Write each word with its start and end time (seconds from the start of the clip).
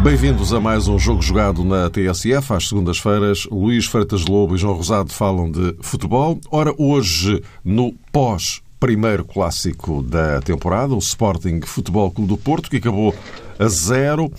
Bem-vindos 0.00 0.52
a 0.54 0.60
mais 0.60 0.86
um 0.86 0.98
jogo 0.98 1.20
jogado 1.20 1.64
na 1.64 1.90
TSF. 1.90 2.54
Às 2.54 2.68
segundas-feiras, 2.68 3.46
Luís 3.50 3.86
Freitas 3.86 4.24
Lobo 4.24 4.54
e 4.54 4.58
João 4.58 4.74
Rosado 4.74 5.12
falam 5.12 5.50
de 5.50 5.76
futebol. 5.80 6.40
Ora, 6.50 6.72
hoje, 6.78 7.42
no 7.64 7.92
pós 8.12 8.62
primeiro 8.78 9.24
clássico 9.24 10.02
da 10.02 10.40
temporada, 10.40 10.94
o 10.94 10.98
Sporting 10.98 11.60
Futebol 11.64 12.10
Clube 12.10 12.28
do 12.28 12.36
Porto, 12.36 12.70
que 12.70 12.76
acabou 12.76 13.14
a 13.58 13.68
zero. 13.68 14.30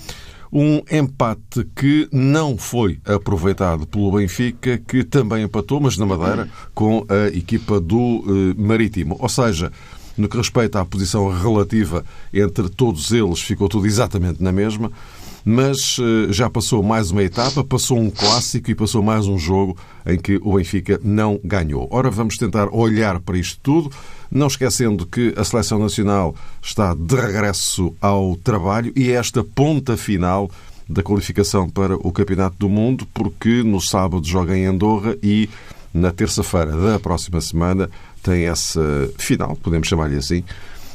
Um 0.52 0.82
empate 0.91 1.63
que 1.76 2.09
não 2.12 2.58
foi 2.58 2.99
aproveitado 3.05 3.86
pelo 3.86 4.12
Benfica, 4.12 4.80
que 4.80 5.04
também 5.04 5.44
empatou, 5.44 5.80
mas 5.80 5.96
na 5.96 6.08
Madeira, 6.08 6.49
com 6.73 7.05
a 7.08 7.27
equipa 7.27 7.80
do 7.80 8.23
eh, 8.26 8.60
Marítimo. 8.60 9.16
Ou 9.20 9.30
seja, 9.30 9.72
no 10.18 10.27
que 10.27 10.38
respeita 10.38 10.82
à 10.82 10.85
posição 10.85 11.30
relativa 11.30 12.04
entre 12.34 12.68
todos 12.68 13.12
eles, 13.12 13.40
ficou 13.41 13.70
tudo 13.70 13.85
exatamente 13.85 14.41
na 14.41 14.52
mesma 14.52 14.91
mas 15.44 15.98
eh, 15.99 16.32
já 16.32 16.49
passou 16.49 16.84
mais 16.84 17.12
uma 17.12 17.24
etapa, 17.24 17.63
passou 17.63 17.98
um 17.98 18.10
clássico 18.10 18.70
e 18.70 18.76
passou 18.76 19.02
mais 19.02 19.26
um 19.26 19.38
jogo 19.38 19.77
em 20.05 20.18
que 20.18 20.40
o 20.44 20.55
Benfica 20.55 20.99
não 21.04 21.40
ganhou. 21.44 21.88
Ora, 21.91 22.10
vamos 22.10 22.38
tentar 22.38 22.68
olhar 22.71 23.20
para 23.20 23.38
isto 23.38 23.60
tudo, 23.62 23.90
não 24.32 24.48
esquecendo 24.48 25.06
que 25.06 25.34
a 25.36 25.44
Seleção 25.44 25.80
Nacional 25.80 26.36
está 26.62 26.94
de 26.94 27.16
regresso 27.16 27.96
ao 28.00 28.36
trabalho 28.36 28.94
e 28.96 29.12
é 29.12 29.16
esta 29.16 29.44
ponta 29.44 29.98
final 29.98 30.50
da 30.88 31.04
qualificação 31.04 31.70
para 31.70 31.96
o 31.96 32.12
Campeonato 32.12 32.58
do 32.58 32.70
Mundo, 32.70 33.08
porque 33.13 33.63
no 33.63 33.80
sábado 33.80 34.26
joga 34.26 34.58
em 34.58 34.66
Andorra 34.66 35.16
e 35.21 35.49
na 35.94 36.12
terça-feira 36.12 36.76
da 36.76 36.99
próxima 36.99 37.40
semana 37.41 37.90
tem 38.24 38.46
essa 38.46 38.82
final, 39.18 39.55
podemos 39.55 39.88
chamar-lhe 39.88 40.18
assim, 40.18 40.43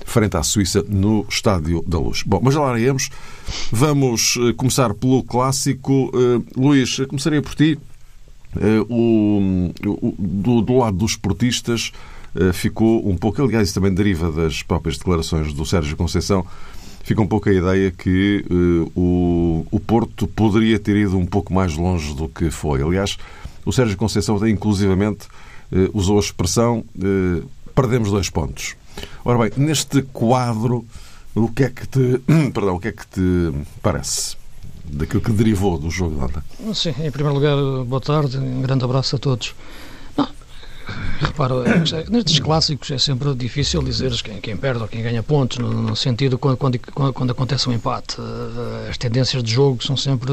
frente 0.04 0.36
à 0.36 0.42
Suíça 0.42 0.84
no 0.88 1.24
Estádio 1.28 1.82
da 1.86 1.98
Luz. 1.98 2.22
Bom, 2.24 2.40
mas 2.42 2.54
já 2.54 2.60
lá 2.60 2.78
iremos. 2.78 3.08
Vamos 3.72 4.36
eh, 4.38 4.52
começar 4.52 4.92
pelo 4.94 5.22
clássico. 5.22 6.10
Uh, 6.14 6.44
Luís, 6.56 6.96
começaria 7.08 7.40
por 7.40 7.54
ti. 7.54 7.78
Do, 9.80 10.60
do, 10.62 10.78
lado 10.78 10.98
dos 10.98 11.12
esportistas 11.12 11.90
ficou 12.52 13.08
um 13.08 13.16
pouco, 13.16 13.42
aliás, 13.42 13.68
isso 13.68 13.74
também 13.74 13.92
deriva 13.92 14.30
das 14.30 14.62
próprias 14.62 14.98
declarações 14.98 15.52
do 15.52 15.64
Sérgio 15.64 15.96
Conceição, 15.96 16.44
fica 17.02 17.20
um 17.20 17.26
pouco 17.26 17.48
a 17.48 17.52
ideia 17.52 17.90
que 17.90 18.44
o, 18.96 19.66
o 19.70 19.80
Porto 19.80 20.26
poderia 20.26 20.78
ter 20.78 20.96
ido 20.96 21.18
um 21.18 21.26
pouco 21.26 21.52
mais 21.52 21.76
longe 21.76 22.14
do 22.14 22.28
que 22.28 22.50
foi. 22.50 22.82
Aliás, 22.82 23.16
o 23.64 23.72
Sérgio 23.72 23.96
Conceição 23.96 24.36
inclusivamente 24.48 25.26
usou 25.92 26.16
a 26.16 26.20
expressão 26.20 26.84
perdemos 27.74 28.10
dois 28.10 28.30
pontos. 28.30 28.76
Ora 29.24 29.38
bem, 29.38 29.50
neste 29.56 30.02
quadro, 30.02 30.86
o 31.34 31.48
que 31.48 31.64
é 31.64 31.70
que 31.70 31.86
te, 31.86 32.18
perdão, 32.54 32.76
o 32.76 32.80
que 32.80 32.88
é 32.88 32.92
que 32.92 33.06
te 33.06 33.52
parece? 33.82 34.36
Daquilo 34.84 35.22
que 35.22 35.32
derivou 35.32 35.78
do 35.78 35.90
jogo 35.90 36.14
de 36.14 36.24
ontem. 36.24 36.74
Sim, 36.74 36.94
em 37.02 37.10
primeiro 37.10 37.34
lugar, 37.34 37.56
boa 37.84 38.00
tarde, 38.00 38.36
um 38.38 38.60
grande 38.60 38.84
abraço 38.84 39.16
a 39.16 39.18
todos. 39.18 39.54
É 40.86 42.10
nestes 42.10 42.38
clássicos 42.38 42.90
é 42.90 42.98
sempre 42.98 43.34
difícil 43.34 43.82
dizer 43.82 44.12
quem, 44.22 44.40
quem 44.40 44.56
perde 44.56 44.82
ou 44.82 44.88
quem 44.88 45.02
ganha 45.02 45.22
pontos, 45.22 45.58
no, 45.58 45.70
no 45.70 45.96
sentido 45.96 46.38
quando, 46.38 46.56
quando, 46.58 46.78
quando, 47.12 47.30
acontece 47.30 47.68
um 47.68 47.72
empate. 47.72 48.16
Eh, 48.18 48.90
as 48.90 48.98
tendências 48.98 49.42
de 49.42 49.50
jogo 49.50 49.82
são 49.82 49.96
sempre 49.96 50.32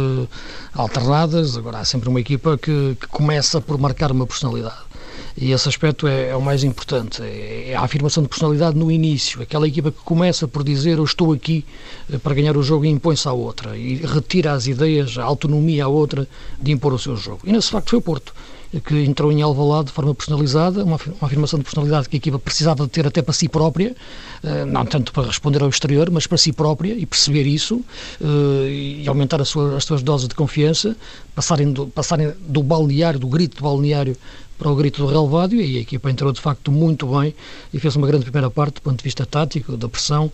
alternadas, 0.73 1.57
agora 1.57 1.79
há 1.79 1.85
sempre 1.85 2.09
uma 2.09 2.19
equipa 2.19 2.57
que, 2.57 2.97
que 2.99 3.07
começa 3.07 3.61
por 3.61 3.77
marcar 3.77 4.11
uma 4.11 4.27
personalidade. 4.27 4.91
E 5.37 5.51
esse 5.51 5.69
aspecto 5.69 6.07
é, 6.07 6.29
é 6.29 6.35
o 6.35 6.41
mais 6.41 6.63
importante. 6.63 7.21
É, 7.21 7.69
é 7.69 7.75
a 7.75 7.81
afirmação 7.81 8.21
de 8.21 8.29
personalidade 8.29 8.77
no 8.77 8.91
início. 8.91 9.41
Aquela 9.41 9.67
equipa 9.67 9.91
que 9.91 9.99
começa 10.03 10.47
por 10.47 10.63
dizer 10.63 10.97
eu 10.97 11.05
estou 11.05 11.31
aqui 11.31 11.65
eh, 12.11 12.17
para 12.17 12.33
ganhar 12.33 12.57
o 12.57 12.63
jogo 12.63 12.85
e 12.85 12.89
impõe-se 12.89 13.27
à 13.27 13.31
outra. 13.31 13.77
E 13.77 13.95
retira 13.95 14.51
as 14.51 14.67
ideias, 14.67 15.17
a 15.17 15.23
autonomia 15.23 15.85
à 15.85 15.87
outra 15.87 16.27
de 16.61 16.71
impor 16.71 16.93
o 16.93 16.99
seu 16.99 17.15
jogo. 17.15 17.39
E 17.45 17.51
nesse 17.51 17.71
facto 17.71 17.91
foi 17.91 17.99
o 17.99 18.01
Porto 18.01 18.33
que 18.79 19.03
entrou 19.03 19.31
em 19.31 19.41
Alvalade 19.41 19.87
de 19.87 19.91
forma 19.91 20.15
personalizada, 20.15 20.83
uma, 20.83 20.97
afirmação 21.21 21.59
de 21.59 21.65
personalidade 21.65 22.07
que 22.07 22.15
a 22.15 22.19
equipa 22.19 22.39
precisava 22.39 22.83
de 22.85 22.89
ter 22.89 23.05
até 23.05 23.21
para 23.21 23.33
si 23.33 23.49
própria, 23.49 23.95
eh, 24.43 24.65
não 24.65 24.85
tanto 24.85 25.11
para 25.11 25.27
responder 25.27 25.61
ao 25.61 25.69
exterior, 25.69 26.09
mas 26.09 26.25
para 26.25 26.37
si 26.37 26.53
própria 26.53 26.93
e 26.93 27.05
perceber 27.05 27.45
isso 27.45 27.81
eh, 28.21 29.01
e 29.03 29.07
aumentar 29.07 29.43
sua, 29.43 29.75
as 29.75 29.83
suas 29.83 30.01
doses 30.01 30.27
de 30.29 30.35
confiança, 30.35 30.95
passarem 31.35 31.71
do, 31.73 31.87
passarem 31.87 32.31
do 32.47 32.63
balneário, 32.63 33.19
do 33.19 33.27
grito 33.27 33.57
de 33.57 33.63
balneário 33.63 34.15
para 34.57 34.69
o 34.69 34.75
grito 34.75 35.01
do 35.01 35.07
relevado 35.07 35.55
e 35.55 35.77
a 35.77 35.81
equipa 35.81 36.09
entrou 36.11 36.31
de 36.31 36.39
facto 36.39 36.71
muito 36.71 37.07
bem 37.07 37.33
e 37.73 37.79
fez 37.79 37.95
uma 37.95 38.05
grande 38.05 38.23
primeira 38.23 38.49
parte 38.49 38.75
do 38.75 38.81
ponto 38.83 38.97
de 38.97 39.03
vista 39.03 39.25
tático, 39.25 39.75
da 39.75 39.89
pressão, 39.89 40.31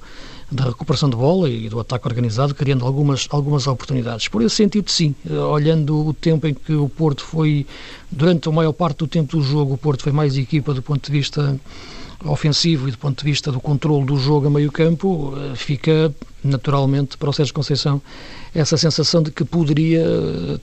da 0.49 0.65
recuperação 0.65 1.09
de 1.09 1.15
bola 1.15 1.49
e 1.49 1.67
do 1.67 1.79
ataque 1.79 2.07
organizado, 2.07 2.55
criando 2.55 2.85
algumas, 2.85 3.27
algumas 3.29 3.67
oportunidades. 3.67 4.27
Por 4.27 4.41
esse 4.41 4.55
sentido, 4.55 4.89
sim, 4.89 5.13
eh, 5.29 5.33
olhando 5.33 6.07
o 6.07 6.13
tempo 6.13 6.47
em 6.47 6.53
que 6.53 6.73
o 6.73 6.87
Porto 6.87 7.23
foi, 7.23 7.65
durante 8.09 8.47
a 8.47 8.51
maior 8.51 8.71
parte 8.71 8.99
do 8.99 9.07
tempo 9.07 9.37
do 9.37 9.43
jogo, 9.43 9.73
o 9.73 9.77
Porto 9.77 10.03
foi 10.03 10.11
mais 10.11 10.37
equipa 10.37 10.73
do 10.73 10.81
ponto 10.81 11.05
de 11.05 11.11
vista 11.11 11.59
ofensivo 12.25 12.87
e 12.87 12.91
do 12.91 12.97
ponto 12.97 13.19
de 13.19 13.29
vista 13.29 13.51
do 13.51 13.59
controle 13.59 14.05
do 14.05 14.17
jogo 14.17 14.47
a 14.47 14.49
meio 14.49 14.71
campo, 14.71 15.33
eh, 15.37 15.55
fica 15.55 16.13
naturalmente 16.47 17.17
para 17.17 17.29
o 17.29 17.33
Sérgio 17.33 17.53
Conceição 17.53 18.01
essa 18.57 18.75
sensação 18.75 19.21
de 19.21 19.31
que 19.31 19.45
poderia 19.45 20.03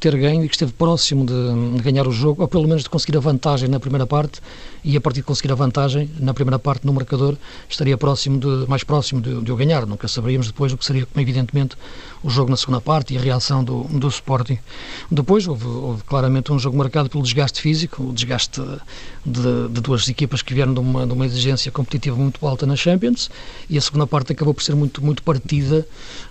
ter 0.01 0.17
ganho 0.17 0.45
e 0.45 0.49
que 0.49 0.55
esteve 0.55 0.73
próximo 0.73 1.25
de, 1.25 1.77
de, 1.77 1.83
ganhar 1.83 2.07
o 2.09 2.13
jogo, 2.13 2.43
ou 2.43 2.49
pelo 2.49 2.67
menos 2.67 2.83
de 2.83 2.91
conseguir 2.91 3.17
a 3.17 3.21
vantagem 3.21 3.69
na 3.69 3.79
primeira 3.79 4.07
parte, 4.07 4.41
e 4.83 4.97
a 4.97 5.01
partir 5.01 5.21
de 5.21 5.27
conseguir 5.27 5.53
a 5.53 5.55
vantagem 5.55 6.11
na 6.19 6.35
primeira 6.35 6.59
parte 6.59 6.87
no 6.87 6.93
marcador, 6.93 7.37
estaria 7.69 7.97
próximo 7.97 8.39
de, 8.39 8.69
mais 8.69 8.85
próximo 8.85 9.21
de, 9.21 9.41
de 9.43 9.53
o 9.53 9.57
ganhar. 9.57 9.87
Nunca 9.87 10.09
saberíamos 10.09 10.49
depois 10.49 10.73
o 10.73 10.77
que 10.77 10.85
seria, 10.85 11.07
evidentemente, 11.17 11.77
o 12.23 12.29
jogo 12.29 12.51
na 12.51 12.57
segunda 12.57 12.81
parte 12.81 13.15
e 13.15 13.17
a 13.17 13.21
reação 13.21 13.65
do, 13.65 13.85
do 13.85 14.09
Sporting. 14.09 14.59
Depois 15.11 15.47
houve, 15.47 15.67
houve 15.67 16.03
claramente 16.05 16.53
um 16.53 16.59
jogo 16.59 16.77
marcado 16.77 17.09
pelo 17.09 17.23
desgaste 17.23 17.63
físico, 17.63 18.03
o 18.03 18.13
desgaste 18.13 18.61
de, 19.25 19.69
de 19.71 19.81
duas 19.81 20.07
equipas 20.09 20.43
que 20.43 20.53
vieram 20.53 20.75
de 20.75 20.81
uma, 20.81 21.07
de 21.07 21.13
uma 21.13 21.25
exigência 21.25 21.73
competitiva 21.73 22.17
muito 22.17 22.47
alta 22.47 22.67
na 22.67 22.77
Champions, 22.77 23.31
e 23.71 23.79
a 23.79 23.81
segunda 23.81 24.07
parte 24.07 24.33
acabou 24.33 24.53
por 24.53 24.63
ser 24.63 24.75
muito, 24.75 25.03
muito 25.03 25.23
partida 25.23 25.74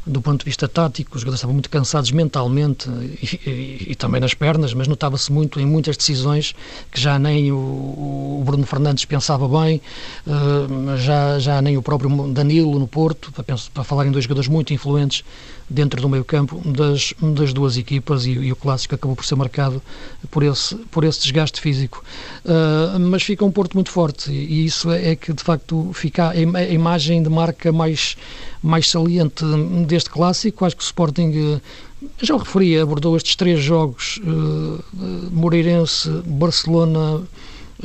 do 0.06 0.22
ponto 0.22 0.40
de 0.40 0.46
vista 0.46 0.68
tático, 0.68 1.16
os 1.16 1.22
jogadores 1.22 1.40
estavam 1.40 1.54
muito 1.54 1.70
cansados 1.70 2.12
mentalmente 2.12 2.90
e, 2.90 3.50
e, 3.50 3.92
e 3.92 3.96
também 3.96 4.22
nas 4.22 4.34
pernas, 4.34 4.74
mas 4.74 4.88
notava-se 4.88 5.32
muito 5.32 5.60
em 5.60 5.66
muitas 5.66 5.98
decisões 5.98 6.54
que 6.92 7.00
já 7.00 7.18
nem 7.18 7.52
o, 7.52 7.56
o 7.56 8.44
Bruno 8.46 8.66
Fernandes 8.66 9.06
pensava 9.06 9.48
bem, 9.48 9.82
uh, 10.28 10.98
já, 10.98 11.40
já 11.40 11.62
nem 11.62 11.78
o 11.78 11.82
próprio 11.82 12.32
Danilo 12.32 12.78
no 12.78 12.88
Porto, 12.88 13.32
para, 13.32 13.44
para 13.44 13.84
falar 13.84 14.06
em 14.06 14.12
dois 14.12 14.24
jogadores 14.26 14.50
muito 14.50 14.74
influentes 14.74 15.24
dentro 15.70 16.02
do 16.02 16.10
meio 16.10 16.24
campo 16.24 16.62
das, 16.66 17.14
das 17.22 17.54
duas 17.54 17.78
equipas 17.78 18.26
e, 18.26 18.32
e, 18.32 18.52
o 18.52 18.56
Clássico 18.56 18.96
acabou 18.96 19.16
por 19.16 19.26
ser 19.26 19.36
marcado 19.36 19.82
por 20.30 20.44
esse, 20.44 20.76
por 20.92 21.04
esse 21.04 21.22
desgaste 21.22 21.60
físico. 21.60 22.04
Uh, 22.46 23.00
mas 23.00 23.24
fica 23.24 23.44
um 23.46 23.52
Porto 23.52 23.74
muito 23.74 23.90
forte 23.90 24.32
e, 24.32 24.66
isso 24.66 24.92
é, 24.92 25.12
é, 25.12 25.16
que 25.16 25.34
de 25.34 25.44
facto 25.44 25.92
fica 25.94 26.26
a, 26.26 26.32
a, 26.32 26.64
imagem 26.70 27.24
de 27.24 27.30
marca 27.30 27.72
mais, 27.72 28.18
mais 28.62 28.90
saliente 28.90 29.44
deste 29.88 30.10
Clássico. 30.10 30.66
Acho 30.66 30.76
que 30.76 30.84
o 30.84 30.86
Sporting 30.86 31.60
já 32.22 32.36
o 32.36 32.38
referi, 32.38 32.78
abordou 32.78 33.16
estes 33.16 33.36
três 33.36 33.62
jogos, 33.64 34.20
uh, 34.24 34.84
Moreirense, 35.32 36.10
Barcelona, 36.26 37.22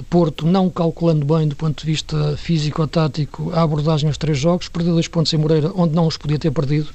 Porto, 0.03 0.47
não 0.47 0.71
calculando 0.71 1.25
bem 1.25 1.49
do 1.49 1.57
ponto 1.57 1.81
de 1.81 1.87
vista 1.87 2.37
físico-tático 2.37 3.51
a 3.53 3.63
abordagem 3.63 4.09
aos 4.09 4.19
três 4.19 4.39
jogos, 4.39 4.69
perdeu 4.69 4.93
dois 4.93 5.09
pontos 5.09 5.33
em 5.33 5.37
Moreira, 5.37 5.73
onde 5.75 5.95
não 5.95 6.07
os 6.07 6.17
podia 6.17 6.39
ter 6.39 6.51
perdido, 6.51 6.89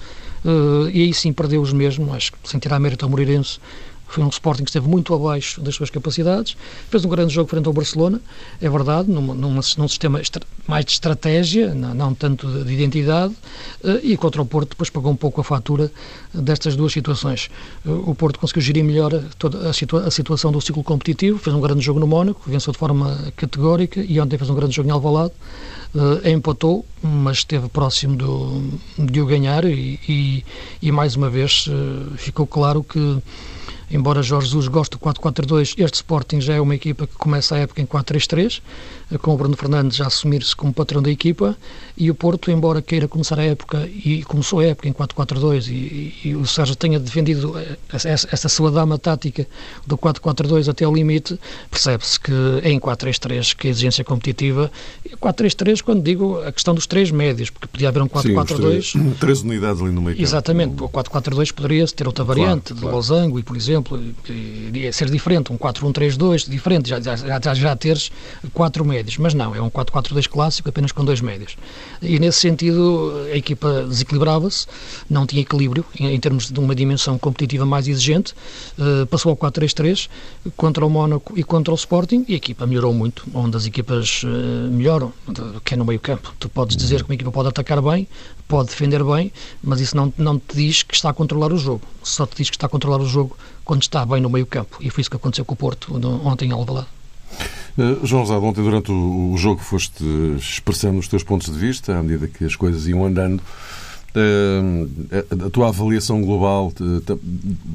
uh, 0.45 0.89
e 0.89 1.03
aí 1.03 1.13
sim 1.13 1.33
perdeu-os 1.33 1.73
mesmo, 1.73 2.13
acho 2.13 2.31
que 2.31 2.37
sem 2.49 2.59
tirar 2.59 2.79
mérito 2.79 3.05
ao 3.05 3.11
Moreirense, 3.11 3.59
foi 4.13 4.23
um 4.23 4.29
Sporting 4.29 4.63
que 4.63 4.69
esteve 4.69 4.87
muito 4.87 5.11
abaixo 5.13 5.59
das 5.59 5.73
suas 5.73 5.89
capacidades, 5.89 6.55
fez 6.87 7.03
um 7.03 7.09
grande 7.09 7.33
jogo 7.33 7.49
frente 7.49 7.65
ao 7.65 7.73
Barcelona, 7.73 8.21
é 8.61 8.69
verdade, 8.69 9.09
num, 9.09 9.33
num, 9.33 9.53
num 9.55 9.87
sistema 9.87 10.21
mais 10.67 10.85
de 10.85 10.91
estratégia, 10.91 11.73
não, 11.73 11.95
não 11.95 12.13
tanto 12.13 12.47
de, 12.47 12.63
de 12.63 12.73
identidade, 12.73 13.33
uh, 13.83 13.99
e 14.03 14.15
contra 14.15 14.39
o 14.39 14.45
Porto 14.45 14.69
depois 14.69 14.91
pagou 14.91 15.11
um 15.11 15.15
pouco 15.15 15.41
a 15.41 15.43
fatura 15.43 15.91
destas 16.31 16.75
duas 16.75 16.93
situações. 16.93 17.49
Uh, 17.83 18.11
o 18.11 18.13
Porto 18.13 18.39
conseguiu 18.39 18.61
gerir 18.61 18.83
melhor 18.83 19.11
toda 19.39 19.67
a, 19.67 19.73
situa 19.73 20.03
a, 20.03 20.11
situação 20.11 20.51
do 20.51 20.61
ciclo 20.61 20.83
competitivo, 20.83 21.39
fez 21.39 21.55
um 21.55 21.61
grande 21.61 21.81
jogo 21.81 21.99
no 21.99 22.05
Mónaco, 22.05 22.43
venceu 22.45 22.71
de 22.71 22.77
forma 22.77 23.33
categórica, 23.35 23.99
e 23.99 24.19
ontem 24.19 24.37
fez 24.37 24.47
um 24.47 24.55
grande 24.55 24.75
jogo 24.75 24.89
em 24.89 24.91
Alvalade, 24.91 25.33
uh, 25.95 26.29
empatou, 26.29 26.85
mas 27.01 27.37
esteve 27.37 27.67
próximo 27.67 28.15
do, 28.15 28.79
de 28.95 29.19
o 29.19 29.25
ganhar, 29.25 29.65
e, 29.65 29.99
e, 30.07 30.45
e 30.83 30.91
mais 30.91 31.15
uma 31.15 31.31
vez 31.31 31.67
ficou 32.15 32.45
claro 32.45 32.83
que 32.83 33.17
embora 33.89 34.21
Jorge 34.21 34.47
Jesus 34.47 34.67
goste 34.67 34.97
do 34.97 34.99
4-4-2, 34.99 35.75
este 35.77 35.95
Sporting 35.95 36.41
já 36.41 36.53
é 36.53 36.61
uma 36.61 36.75
equipa 36.75 37.07
que 37.07 37.15
começa 37.15 37.55
a 37.55 37.59
época 37.59 37.81
em 37.81 37.85
4-3-3, 37.85 38.61
com 39.17 39.33
o 39.33 39.37
Bruno 39.37 39.55
Fernandes 39.55 40.01
a 40.01 40.07
assumir-se 40.07 40.55
como 40.55 40.73
patrão 40.73 41.01
da 41.01 41.09
equipa, 41.09 41.55
e 41.95 42.09
o 42.09 42.15
Porto, 42.15 42.49
embora 42.49 42.81
queira 42.81 43.07
começar 43.07 43.39
a 43.39 43.43
época, 43.43 43.87
e 43.87 44.23
começou 44.23 44.59
a 44.59 44.65
época 44.65 44.87
em 44.87 44.93
4-4-2, 44.93 45.67
e, 45.67 45.71
e, 45.71 46.29
e, 46.29 46.35
o 46.35 46.45
Sérgio 46.45 46.75
tenha 46.75 46.99
defendido 46.99 47.53
essa, 47.91 48.09
essa 48.09 48.49
sua 48.49 48.71
dama 48.71 48.97
tática 48.97 49.47
do 49.85 49.97
4-4-2 49.97 50.69
até 50.69 50.85
ao 50.85 50.93
limite, 50.93 51.39
percebe-se 51.69 52.19
que 52.19 52.31
é 52.63 52.71
em 52.71 52.79
4-3-3 52.79 53.55
que 53.55 53.67
a 53.67 53.69
exigência 53.69 54.01
é 54.01 54.05
competitiva, 54.05 54.71
4-3-3 55.21 55.81
quando 55.81 56.01
digo 56.01 56.41
a 56.41 56.51
questão 56.51 56.73
dos 56.73 56.87
três 56.87 57.11
médios, 57.11 57.49
porque 57.49 57.67
podia 57.67 57.89
haver 57.89 58.01
um 58.01 58.07
4-4-2... 58.07 59.13
Três, 59.19 59.41
unidades 59.41 59.81
ali 59.81 59.91
no 59.91 60.01
meio 60.01 60.19
Exatamente, 60.19 60.81
o 60.81 60.89
4-4-2 60.89 61.53
poderia 61.53 61.85
ter 61.87 62.07
outra 62.07 62.23
variante, 62.23 62.67
claro, 62.67 62.75
de 62.75 62.81
claro. 62.81 62.95
losango, 62.95 63.39
e 63.39 63.43
por 63.43 63.55
exemplo, 63.55 64.01
iria 64.27 64.91
ser 64.91 65.09
diferente, 65.09 65.51
um 65.51 65.57
4-1-3-2, 65.57 66.49
diferente, 66.49 66.89
já, 66.89 66.99
já, 66.99 67.15
já, 67.15 67.53
já 67.53 67.75
teres 67.75 68.11
quatro 68.53 68.83
médios 68.83 69.02
médios, 69.03 69.17
mas 69.17 69.33
não, 69.33 69.53
é 69.53 69.61
um 69.61 69.69
4-4-2 69.69 70.27
clássico 70.27 70.69
apenas 70.69 70.91
com 70.91 71.03
dois 71.03 71.19
médios. 71.21 71.57
E 72.01 72.17
nesse 72.19 72.39
sentido 72.39 73.13
a 73.31 73.35
equipa 73.35 73.83
desequilibrava-se, 73.83 74.65
não 75.09 75.27
tinha 75.27 75.41
equilíbrio 75.41 75.85
em, 75.99 76.07
em, 76.07 76.19
termos 76.19 76.49
de 76.49 76.59
uma 76.59 76.73
dimensão 76.73 77.17
competitiva 77.17 77.65
mais 77.65 77.87
exigente, 77.87 78.33
uh, 78.77 79.05
passou 79.07 79.29
ao 79.31 79.37
4-3-3 79.37 80.09
contra 80.55 80.85
o 80.85 80.89
Mónaco 80.89 81.37
e 81.37 81.43
contra 81.43 81.73
o 81.73 81.75
Sporting 81.75 82.25
e 82.27 82.33
a 82.33 82.37
equipa 82.37 82.65
melhorou 82.65 82.93
muito, 82.93 83.25
onde 83.33 83.57
as 83.57 83.65
equipas 83.65 84.23
uh, 84.23 84.27
melhoram, 84.71 85.11
que 85.63 85.73
é 85.73 85.77
no 85.77 85.85
meio 85.85 85.99
campo. 85.99 86.33
Tu 86.39 86.47
podes 86.47 86.77
dizer 86.77 87.03
que 87.03 87.09
uma 87.09 87.15
equipa 87.15 87.31
pode 87.31 87.49
atacar 87.49 87.81
bem, 87.81 88.07
pode 88.47 88.69
defender 88.69 89.03
bem, 89.03 89.31
mas 89.61 89.81
isso 89.81 89.95
não, 89.97 90.13
não 90.17 90.39
te 90.39 90.55
diz 90.55 90.83
que 90.83 90.95
está 90.95 91.09
a 91.09 91.13
controlar 91.13 91.51
o 91.51 91.57
jogo. 91.57 91.81
Só 92.01 92.25
te 92.25 92.37
diz 92.37 92.49
que 92.49 92.55
está 92.55 92.67
a 92.67 92.69
controlar 92.69 93.01
o 93.01 93.05
jogo 93.05 93.37
quando 93.65 93.81
está 93.81 94.05
bem 94.05 94.21
no 94.21 94.29
meio 94.29 94.45
campo. 94.45 94.77
E 94.79 94.89
foi 94.89 95.01
isso 95.01 95.09
que 95.09 95.15
aconteceu 95.15 95.45
com 95.45 95.53
o 95.53 95.57
Porto 95.57 95.93
ontem 96.25 96.49
em 96.49 96.51
Alvalade. 96.51 96.87
Uh, 97.77 98.05
João 98.05 98.21
Rosado, 98.21 98.45
ontem 98.45 98.61
durante 98.61 98.91
o, 98.91 99.31
o, 99.31 99.37
jogo 99.37 99.59
foste 99.59 100.03
expressando 100.37 100.99
os 100.99 101.07
teus 101.07 101.23
pontos 101.23 101.51
de 101.51 101.57
vista 101.57 101.97
à 101.97 102.03
medida 102.03 102.27
que 102.27 102.45
as 102.45 102.55
coisas 102.55 102.87
iam 102.87 103.03
andando. 103.03 103.41
Uh, 104.15 105.47
a 105.47 105.49
tua 105.49 105.69
avaliação 105.69 106.21
global 106.21 106.71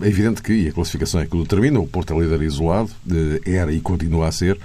é 0.00 0.06
evidente 0.06 0.40
que, 0.40 0.52
e 0.52 0.68
a 0.68 0.72
classificação 0.72 1.20
é 1.20 1.26
que 1.26 1.36
o 1.36 1.42
determina, 1.42 1.80
o 1.80 1.86
Porto 1.86 2.12
é 2.12 2.18
líder 2.18 2.42
isolado, 2.42 2.90
uh, 3.08 3.40
era 3.44 3.72
e 3.72 3.80
continua 3.80 4.28
a 4.28 4.32
ser. 4.32 4.56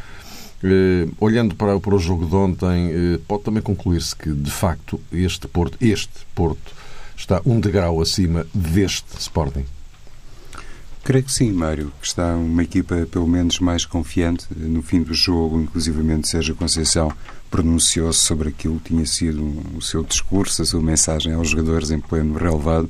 olhando 1.19 1.55
para, 1.55 1.79
para 1.79 1.95
o 1.95 1.99
jogo 1.99 2.27
de 2.27 2.35
ontem, 2.35 2.91
pode 3.27 3.43
também 3.43 3.61
concluir-se 3.61 4.15
que, 4.15 4.31
de 4.31 4.51
facto, 4.51 5.01
este 5.11 5.47
Porto, 5.47 5.77
este 5.81 6.13
Porto 6.35 6.71
está 7.17 7.41
um 7.43 7.59
degrau 7.59 7.99
acima 8.01 8.45
deste 8.53 9.17
Sporting. 9.17 9.65
Creio 11.03 11.25
que 11.25 11.33
sim, 11.33 11.51
Mário, 11.51 11.91
que 11.99 12.07
está 12.07 12.33
uma 12.33 12.63
equipa 12.63 13.05
pelo 13.11 13.27
menos 13.27 13.59
mais 13.59 13.83
confiante. 13.83 14.47
No 14.55 14.81
fim 14.81 15.03
do 15.03 15.13
jogo, 15.13 15.59
inclusivamente 15.59 16.29
Sérgio 16.29 16.55
Conceição 16.55 17.11
pronunciou-se 17.51 18.19
sobre 18.19 18.47
aquilo 18.47 18.79
tinha 18.79 19.05
sido 19.05 19.43
o 19.75 19.81
seu 19.81 20.01
discurso, 20.01 20.61
a 20.61 20.65
sua 20.65 20.81
mensagem 20.81 21.33
aos 21.33 21.49
jogadores 21.49 21.91
em 21.91 21.99
pleno 21.99 22.37
relevado 22.37 22.89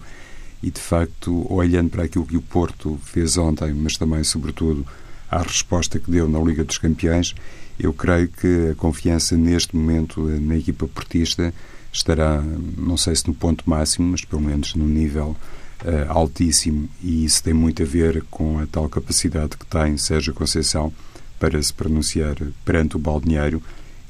e, 0.62 0.69
de 0.69 0.80
facto, 0.80 1.51
olhando 1.51 1.89
para 1.89 2.04
aquilo 2.04 2.25
que 2.25 2.38
o 2.38 2.42
Porto 2.42 3.00
fez 3.04 3.36
ontem, 3.36 3.74
mas 3.74 3.98
também, 3.98 4.24
sobretudo, 4.24 4.86
à 5.30 5.42
resposta 5.42 5.98
que 5.98 6.12
deu 6.12 6.30
na 6.30 6.39
Liga 6.39 6.63
dos 6.63 6.77
Campeões, 6.77 7.33
eu 7.80 7.92
creio 7.94 8.27
que 8.27 8.69
a 8.71 8.75
confiança 8.75 9.36
neste 9.36 9.75
momento 9.75 10.21
na 10.39 10.56
equipa 10.56 10.88
portista 10.88 11.51
estará, 11.92 12.44
não 12.77 12.95
sei 12.95 13.16
se 13.16 13.27
no 13.27 13.33
ponto 13.33 13.68
máximo, 13.68 14.12
mas 14.12 14.24
pelo 14.24 14.42
menos 14.44 14.75
no 14.75 14.86
nível 14.86 15.36
uh, 15.83 16.12
altíssimo 16.12 16.89
e 17.01 17.25
isso 17.25 17.44
tem 17.44 17.53
muito 17.53 17.83
a 17.83 17.85
ver 17.85 18.24
com 18.30 18.59
a 18.59 18.65
tal 18.65 18.88
capacidade 18.89 19.57
que 19.57 19.65
tem 19.65 19.97
Sérgio 19.97 20.33
Conceição 20.33 20.94
para 21.39 21.62
se 21.62 21.74
pronunciar 21.74 22.35
perante 22.63 22.95
o 22.95 23.00
balneário 23.00 23.62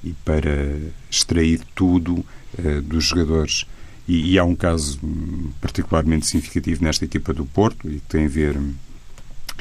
e 0.04 0.14
para 0.26 0.78
extrair 1.10 1.62
tudo 1.74 2.26
uh, 2.60 2.82
dos 2.84 3.06
jogadores. 3.06 3.66
E, 4.08 4.34
e, 4.34 4.40
há 4.40 4.44
um 4.44 4.56
caso 4.56 5.00
particularmente 5.62 6.28
significativo 6.28 6.84
nesta 6.84 7.06
equipa 7.06 7.34
do 7.34 7.46
Porto 7.46 7.90
e 7.90 7.96
que 7.96 8.08
tem 8.08 8.26
a 8.26 8.30
ver, 8.30 8.60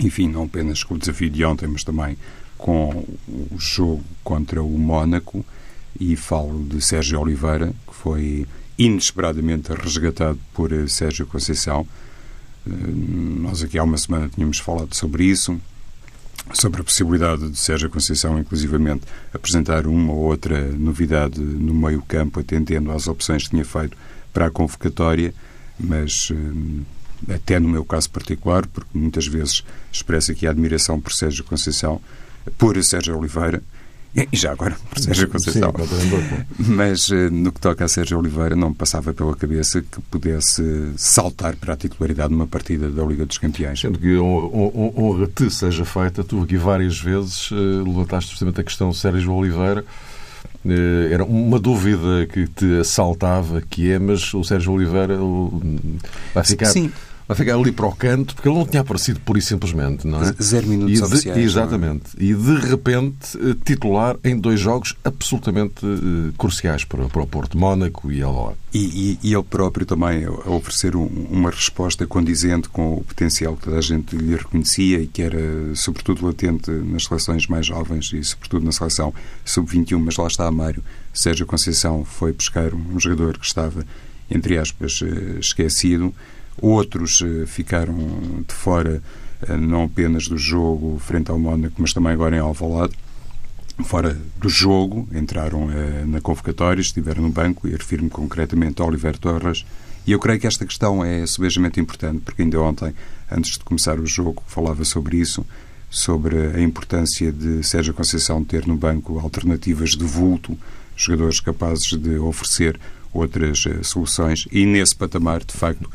enfim, 0.01 0.29
não 0.29 0.45
apenas 0.45 0.83
com 0.83 0.95
o 0.95 0.99
desafio 0.99 1.31
de 1.31 1.45
ontem, 1.45 1.69
mas 1.69 1.85
também 1.85 2.19
com 2.59 3.05
o 3.29 3.57
jogo 3.57 4.05
contra 4.25 4.63
o 4.63 4.79
Mónaco. 4.79 5.45
E 6.01 6.17
falo 6.17 6.65
de 6.65 6.81
Sérgio 6.81 7.21
Oliveira, 7.21 7.73
que 7.87 7.95
foi 7.95 8.47
inesperadamente 8.85 9.73
resgatado 9.73 10.39
por 10.53 10.73
eh, 10.73 10.89
Sérgio 10.89 11.25
Conceição. 11.27 11.87
Eh, 12.67 12.71
nós 12.71 13.63
aqui 13.63 13.79
há 13.79 13.85
uma 13.85 13.97
semana 13.97 14.29
tínhamos 14.29 14.59
falado 14.59 14.95
sobre 14.95 15.25
isso, 15.25 15.61
sobre 16.53 16.81
a 16.81 16.85
possibilidade 16.85 17.49
de 17.49 17.57
Sérgio 17.57 17.89
Conceição, 17.89 18.39
inclusivamente, 18.39 19.05
apresentar 19.33 19.87
uma 19.87 20.13
ou 20.13 20.25
outra 20.25 20.61
novidade 20.73 21.41
no 21.41 21.73
meio 21.73 22.03
campo, 22.03 22.41
atendendo 22.41 22.91
às 22.91 23.07
opções 23.07 23.45
que 23.45 23.51
tinha 23.51 23.65
feito 23.65 23.97
para 24.33 24.47
a 24.47 24.51
convocatória, 24.51 25.33
mas 25.79 26.33
eh, 26.33 27.35
até 27.35 27.61
no 27.61 27.69
meu 27.69 27.85
caso 27.85 28.11
particular, 28.11 28.67
porque 28.67 28.91
muitas 28.99 29.29
vezes 29.29 29.63
expresso 29.93 30.33
aqui 30.33 30.45
a 30.45 30.51
admiração 30.51 31.01
por 31.01 31.13
Sérgio 31.13 31.45
Conceição, 31.45 32.01
por 32.59 32.83
Sérgio 32.83 33.17
Oliveira, 33.17 33.63
e 34.15 34.37
já 34.37 34.53
agora, 34.53 34.77
por 34.91 34.99
Sérgio 34.99 35.29
Conceição. 35.29 35.73
Sim, 35.73 36.45
Mas 36.59 37.11
eh, 37.11 37.31
no 37.31 37.51
que 37.51 37.61
toca 37.61 37.85
a 37.85 37.89
Sérgio 37.89 38.19
Oliveira, 38.19 38.55
não 38.55 38.69
me 38.69 38.75
passava 38.75 39.15
pela 39.15 39.35
cabeça 39.35 39.81
que 39.81 40.01
pudesse 40.03 40.93
saltar 40.99 41.57
para 41.57 41.73
a 41.73 41.77
titularidade 41.77 42.31
numa 42.31 42.47
partida 42.47 42.91
da 42.91 43.03
Liga 43.05 43.25
dos 43.25 43.39
Campeões. 43.39 43.81
Sendo 43.81 43.99
que 43.99 44.15
honra-te 44.19 45.51
seja 45.51 45.85
feita, 45.87 46.23
tu 46.23 46.43
aqui 46.43 46.59
várias 46.59 47.01
vezes 47.01 47.49
eh, 47.53 47.55
levantaste 47.55 48.31
precisamente 48.31 48.61
a 48.61 48.65
questão 48.65 48.91
de 48.91 48.99
Sérgio 48.99 49.33
Oliveira. 49.33 49.83
Eh, 50.67 51.09
era 51.11 51.25
uma 51.25 51.59
dúvida 51.59 52.27
que 52.27 52.47
te 52.47 52.81
assaltava, 52.81 53.63
que 53.63 53.91
é, 53.91 53.99
mas 53.99 54.35
o 54.35 54.45
Sérgio 54.45 54.73
Oliveira 54.73 55.17
vai 56.35 56.45
ficar. 56.45 56.67
Sim 56.67 56.93
vai 57.33 57.37
ficar 57.37 57.55
ali 57.57 57.73
para 57.73 57.87
o 57.87 57.95
canto, 57.95 58.35
porque 58.35 58.49
ele 58.49 58.57
não 58.57 58.67
tinha 58.67 58.83
aparecido 58.83 59.19
pura 59.21 59.39
e 59.39 59.43
simplesmente, 59.43 60.07
não 60.07 60.23
é? 60.23 60.35
Zero 60.41 60.67
minutos 60.67 60.99
e 60.99 61.03
oficiais. 61.03 61.39
É? 61.39 61.43
Exatamente. 61.43 62.11
É? 62.19 62.23
E 62.23 62.35
de 62.35 62.55
repente 62.57 63.39
eh, 63.39 63.57
titular 63.65 64.17
em 64.23 64.39
dois 64.39 64.61
jogos 64.61 64.95
absolutamente 65.05 65.85
uh, 65.85 66.33
cruciais 66.39 66.85
para, 66.85 67.09
para 67.09 67.23
o 67.23 67.27
Porto, 67.27 67.59
Mónaco 67.59 68.13
e 68.13 68.23
Alvalade. 68.23 68.57
E, 68.73 68.79
e, 68.79 69.29
e, 69.29 69.35
ele 69.35 69.43
próprio 69.43 69.85
também 69.85 70.25
a 70.25 70.51
oferecer 70.51 70.97
um, 70.97 71.07
uma 71.31 71.51
resposta 71.51 72.07
condizente 72.07 72.69
com 72.69 72.95
o 72.95 73.05
potencial 73.05 73.57
que 73.57 73.65
toda 73.65 73.79
a 73.79 73.83
gente 73.83 74.17
lhe 74.17 74.35
reconhecia 74.37 75.01
e 75.01 75.07
que 75.07 75.23
era 75.23 75.75
sobretudo 75.75 76.25
latente 76.27 76.71
nas 76.71 77.05
seleções 77.05 77.47
mais 77.47 77.67
jovens 77.67 78.13
e 78.13 78.23
sobretudo 78.25 78.65
na 78.65 78.73
seleção 78.73 79.13
sub-21, 79.45 79.99
mas 79.99 80.17
lá 80.17 80.27
está 80.27 80.51
Mário. 80.51 80.83
Sérgio 81.13 81.47
Conceição 81.47 82.05
foi 82.05 82.33
buscar 82.33 82.73
um 82.75 82.99
jogador 82.99 83.39
que 83.39 83.45
estava, 83.45 83.85
entre 84.31 84.57
aspas, 84.57 85.01
eh, 85.03 85.39
esquecido 85.39 86.15
Outros 86.61 87.23
eh, 87.23 87.47
ficaram 87.47 87.97
de 88.47 88.55
fora 88.55 89.03
eh, 89.49 89.57
não 89.57 89.85
apenas 89.85 90.29
do 90.29 90.37
jogo 90.37 90.99
frente 90.99 91.31
ao 91.31 91.39
Mónaco, 91.39 91.77
mas 91.79 91.93
também 91.93 92.13
agora 92.13 92.37
em 92.37 92.41
Alvalade. 92.41 92.95
Fora 93.85 94.17
do 94.39 94.49
jogo, 94.49 95.09
entraram 95.13 95.71
eh, 95.71 96.05
na 96.07 96.21
convocatória, 96.21 96.81
estiveram 96.81 97.23
no 97.23 97.31
banco, 97.31 97.67
e 97.67 97.73
refiro-me 97.73 98.11
concretamente 98.11 98.81
a 98.83 98.85
Oliver 98.85 99.17
Torres. 99.19 99.65
E 100.07 100.13
eu 100.13 100.19
creio 100.19 100.39
que 100.39 100.47
esta 100.47 100.67
questão 100.67 101.05
é 101.05 101.27
subejamente 101.27 101.81
importante, 101.81 102.21
porque 102.21 102.43
ainda 102.43 102.61
ontem, 102.61 102.95
antes 103.31 103.53
de 103.53 103.65
começar 103.65 103.99
o 103.99 104.07
jogo, 104.07 104.43
falava 104.47 104.85
sobre 104.85 105.17
isso, 105.17 105.45
sobre 105.91 106.37
a 106.55 106.61
importância 106.61 107.33
de 107.33 107.63
Sérgio 107.63 107.95
Conceição 107.95 108.45
ter 108.45 108.67
no 108.67 108.77
banco 108.77 109.19
alternativas 109.19 109.91
de 109.91 110.05
vulto, 110.05 110.57
jogadores 110.97 111.41
capazes 111.41 111.93
de 111.99 112.17
oferecer 112.19 112.79
outras 113.13 113.65
soluções, 113.83 114.47
e 114.51 114.65
nesse 114.67 114.97
patamar, 114.97 115.45
de 115.45 115.53
facto, 115.53 115.89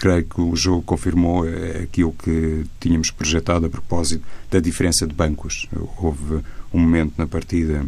creio 0.00 0.24
que 0.24 0.40
o 0.40 0.56
jogo 0.56 0.80
confirmou 0.80 1.46
eh, 1.46 1.82
aquilo 1.82 2.14
que 2.14 2.64
tínhamos 2.80 3.10
projetado 3.10 3.66
a 3.66 3.68
propósito 3.68 4.24
da 4.50 4.58
diferença 4.58 5.06
de 5.06 5.12
bancos. 5.12 5.68
Houve 5.98 6.42
um 6.72 6.80
momento 6.80 7.12
na 7.18 7.26
partida 7.26 7.84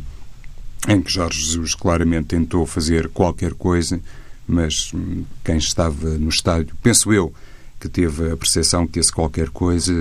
em 0.86 1.00
que 1.00 1.10
Jorge 1.10 1.40
Jesus 1.40 1.74
claramente 1.74 2.26
tentou 2.26 2.66
fazer 2.66 3.08
qualquer 3.08 3.54
coisa, 3.54 3.98
mas 4.46 4.92
hum, 4.92 5.24
quem 5.42 5.56
estava 5.56 6.10
no 6.18 6.28
estádio, 6.28 6.76
penso 6.82 7.10
eu, 7.14 7.32
que 7.80 7.88
teve 7.88 8.30
a 8.30 8.36
percepção 8.36 8.86
que 8.86 9.00
esse 9.00 9.10
qualquer 9.10 9.48
coisa 9.48 9.94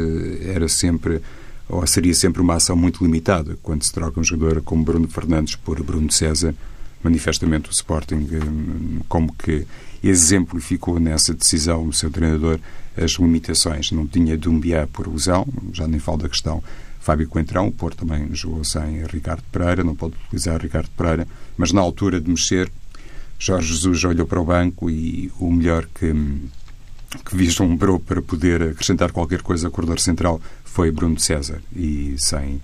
era 0.44 0.68
sempre 0.68 1.22
ou 1.70 1.88
seria 1.88 2.14
sempre 2.14 2.42
uma 2.42 2.56
ação 2.56 2.76
muito 2.76 3.02
limitada 3.06 3.58
quando 3.64 3.84
se 3.84 3.94
troca 3.94 4.20
um 4.20 4.24
jogador 4.24 4.62
como 4.62 4.84
Bruno 4.84 5.08
Fernandes 5.08 5.56
por 5.56 5.82
Bruno 5.82 6.12
César 6.12 6.54
manifestamente 7.02 7.70
o 7.70 7.72
Sporting 7.72 8.28
hum, 8.34 9.00
como 9.08 9.34
que 9.34 9.66
exemplificou 10.04 11.00
nessa 11.00 11.34
decisão 11.34 11.86
o 11.86 11.94
seu 11.94 12.10
treinador 12.10 12.60
as 12.98 13.12
limitações. 13.12 13.92
Não 13.92 14.08
tinha 14.08 14.38
Dumbiá 14.38 14.88
por 14.88 15.08
lesão, 15.08 15.48
já 15.72 15.88
nem 15.88 16.00
falo 16.00 16.20
da 16.20 16.30
questão 16.30 16.64
Fábio 17.02 17.28
Coentrão, 17.28 17.68
o 17.68 17.72
Porto 17.72 18.06
também 18.06 18.30
jogou 18.34 18.64
sem 18.64 19.04
Ricardo 19.08 19.44
Pereira, 19.52 19.84
não 19.84 19.96
pode 19.96 20.16
utilizar 20.26 20.62
Ricardo 20.62 20.90
Pereira, 20.96 21.28
mas 21.58 21.72
na 21.72 21.82
altura 21.82 22.22
de 22.22 22.30
mexer, 22.30 22.72
Jorge 23.40 23.70
Jesus 23.70 24.04
olhou 24.04 24.28
para 24.28 24.40
o 24.40 24.46
banco 24.46 24.88
e 24.88 25.32
o 25.40 25.52
melhor 25.52 25.88
que, 25.88 26.14
que 27.26 27.36
vislumbrou 27.36 28.00
para 28.00 28.22
poder 28.22 28.62
acrescentar 28.62 29.12
qualquer 29.12 29.42
coisa 29.42 29.68
ao 29.68 29.72
corredor 29.72 30.00
central 30.00 30.40
foi 30.64 30.92
Bruno 30.92 31.20
César 31.20 31.60
e 31.76 32.14
sem 32.20 32.62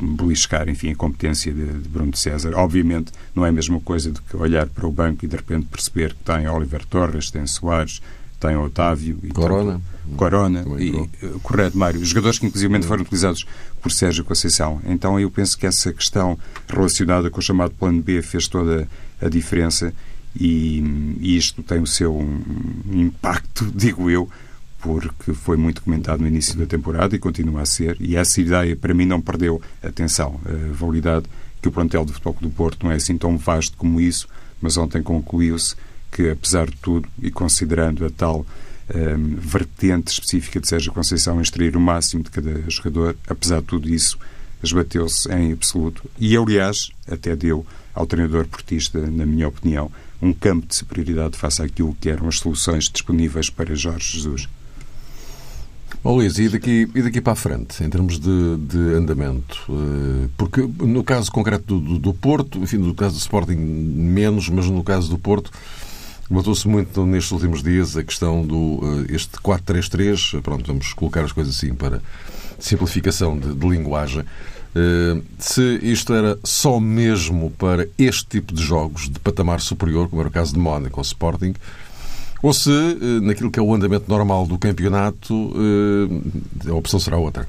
beliscar, 0.00 0.68
enfim, 0.68 0.90
a 0.90 0.96
competência 0.96 1.52
de, 1.52 1.66
de, 1.66 1.88
Bruno 1.88 2.16
César. 2.16 2.54
Obviamente 2.54 3.12
não 3.34 3.44
é 3.44 3.48
a 3.48 3.52
mesma 3.52 3.80
coisa 3.80 4.10
do 4.10 4.20
que 4.22 4.36
olhar 4.36 4.66
para 4.66 4.86
o 4.86 4.92
banco 4.92 5.24
e 5.24 5.28
de 5.28 5.36
repente 5.36 5.66
perceber 5.66 6.14
que 6.14 6.24
tem 6.24 6.48
Oliver 6.48 6.84
Torres, 6.86 7.30
tem 7.30 7.46
Soares, 7.46 8.00
tem 8.38 8.56
Otávio 8.56 9.18
e 9.22 9.28
Corona. 9.28 9.80
Corona 10.16 10.64
e, 10.78 10.90
uh, 10.90 11.40
correto, 11.42 11.78
Mário. 11.78 12.00
Os 12.00 12.08
jogadores 12.08 12.38
que 12.38 12.46
inclusive 12.46 12.82
foram 12.82 13.02
utilizados 13.02 13.46
por 13.80 13.90
Sérgio 13.90 14.24
Conceição. 14.24 14.80
Então 14.84 15.18
eu 15.18 15.30
penso 15.30 15.56
que 15.56 15.66
essa 15.66 15.92
questão 15.92 16.38
relacionada 16.68 17.30
com 17.30 17.40
o 17.40 17.42
chamado 17.42 17.72
plano 17.72 18.02
B 18.02 18.20
fez 18.20 18.46
toda 18.46 18.86
a 19.20 19.28
diferença 19.28 19.92
e, 20.38 21.16
e 21.20 21.36
isto 21.36 21.62
tem 21.62 21.80
o 21.80 21.86
seu 21.86 22.20
impacto, 22.92 23.70
digo 23.74 24.10
eu, 24.10 24.28
porque 24.84 25.32
foi 25.32 25.56
muito 25.56 25.80
comentado 25.80 26.20
no 26.20 26.26
início 26.26 26.58
da 26.58 26.66
temporada 26.66 27.16
e 27.16 27.18
continua 27.18 27.62
a 27.62 27.66
ser, 27.66 27.96
e 27.98 28.16
essa 28.16 28.38
ideia 28.38 28.76
para 28.76 28.92
mim 28.92 29.06
não 29.06 29.18
perdeu 29.18 29.62
atenção, 29.82 30.38
a 30.44 30.72
validade 30.74 31.24
que 31.62 31.68
o 31.68 31.72
plantel 31.72 32.04
do 32.04 32.12
Futebol 32.12 32.36
do 32.42 32.50
Porto 32.50 32.84
não 32.84 32.92
é 32.92 32.96
assim 32.96 33.16
tão 33.16 33.38
vasto 33.38 33.78
como 33.78 33.98
isso, 33.98 34.28
mas 34.60 34.76
ontem 34.76 35.02
concluiu-se 35.02 35.74
que, 36.12 36.28
apesar 36.28 36.66
de 36.66 36.76
tudo, 36.76 37.08
e 37.22 37.30
considerando 37.30 38.04
a 38.04 38.10
tal 38.10 38.44
um, 38.94 39.36
vertente 39.36 40.12
específica 40.12 40.60
de 40.60 40.68
Sérgio 40.68 40.92
Conceição 40.92 41.40
extrair 41.40 41.74
o 41.74 41.80
máximo 41.80 42.22
de 42.22 42.30
cada 42.30 42.62
jogador, 42.68 43.16
apesar 43.26 43.60
de 43.60 43.66
tudo 43.66 43.88
isso, 43.88 44.18
esbateu-se 44.62 45.32
em 45.32 45.52
absoluto. 45.52 46.02
E, 46.18 46.36
aliás, 46.36 46.90
até 47.10 47.34
deu 47.34 47.66
ao 47.94 48.06
treinador 48.06 48.46
portista, 48.46 48.98
na 49.00 49.24
minha 49.24 49.48
opinião, 49.48 49.90
um 50.20 50.34
campo 50.34 50.66
de 50.66 50.74
superioridade 50.74 51.38
face 51.38 51.62
àquilo 51.62 51.96
que 51.98 52.10
eram 52.10 52.28
as 52.28 52.38
soluções 52.38 52.90
disponíveis 52.90 53.48
para 53.48 53.74
Jorge 53.74 54.18
Jesus. 54.18 54.46
Oh, 56.02 56.12
Luís, 56.12 56.38
e 56.38 56.48
daqui, 56.48 56.88
e 56.94 57.02
daqui 57.02 57.20
para 57.20 57.32
a 57.32 57.36
frente, 57.36 57.82
em 57.82 57.88
termos 57.88 58.18
de, 58.18 58.56
de 58.58 58.78
andamento? 58.94 59.58
Eh, 59.70 60.28
porque 60.36 60.60
no 60.80 61.02
caso 61.02 61.32
concreto 61.32 61.78
do, 61.78 61.80
do, 61.80 61.98
do, 61.98 62.14
Porto, 62.14 62.58
enfim, 62.58 62.76
no 62.76 62.94
caso 62.94 63.14
do 63.14 63.20
Sporting 63.20 63.56
menos, 63.56 64.48
mas 64.50 64.68
no 64.68 64.84
caso 64.84 65.08
do 65.08 65.18
Porto, 65.18 65.50
botou-se 66.28 66.68
muito 66.68 67.06
nestes 67.06 67.32
últimos 67.32 67.62
dias 67.62 67.96
a 67.96 68.02
questão 68.02 68.44
do 68.46 68.80
eh, 69.08 69.14
este 69.14 69.38
4-3-3, 69.38 70.42
pronto, 70.42 70.66
vamos 70.66 70.92
colocar 70.92 71.24
as 71.24 71.32
coisas 71.32 71.56
assim 71.56 71.74
para 71.74 72.02
simplificação 72.58 73.38
de, 73.38 73.54
de 73.54 73.68
linguagem. 73.68 74.24
Uh, 74.74 75.22
se 75.38 75.78
isto 75.82 76.12
era 76.12 76.36
só 76.42 76.80
mesmo 76.80 77.48
para 77.52 77.86
este 77.96 78.26
tipo 78.26 78.52
de 78.52 78.60
jogos 78.60 79.08
de 79.08 79.20
patamar 79.20 79.60
superior, 79.60 80.08
como 80.08 80.20
era 80.20 80.28
o 80.28 80.32
caso 80.32 80.52
de 80.52 80.58
Mónaco 80.58 80.98
ou 80.98 81.02
Sporting, 81.02 81.54
ou 82.44 82.52
se, 82.52 82.68
uh, 82.70 83.22
naquilo 83.22 83.50
que 83.50 83.58
é 83.58 83.62
o 83.62 83.74
andamento 83.74 84.04
normal 84.06 84.46
do 84.46 84.58
campeonato, 84.58 85.34
uh, 85.34 86.70
a 86.70 86.74
opção 86.74 87.00
será 87.00 87.16
outra. 87.16 87.48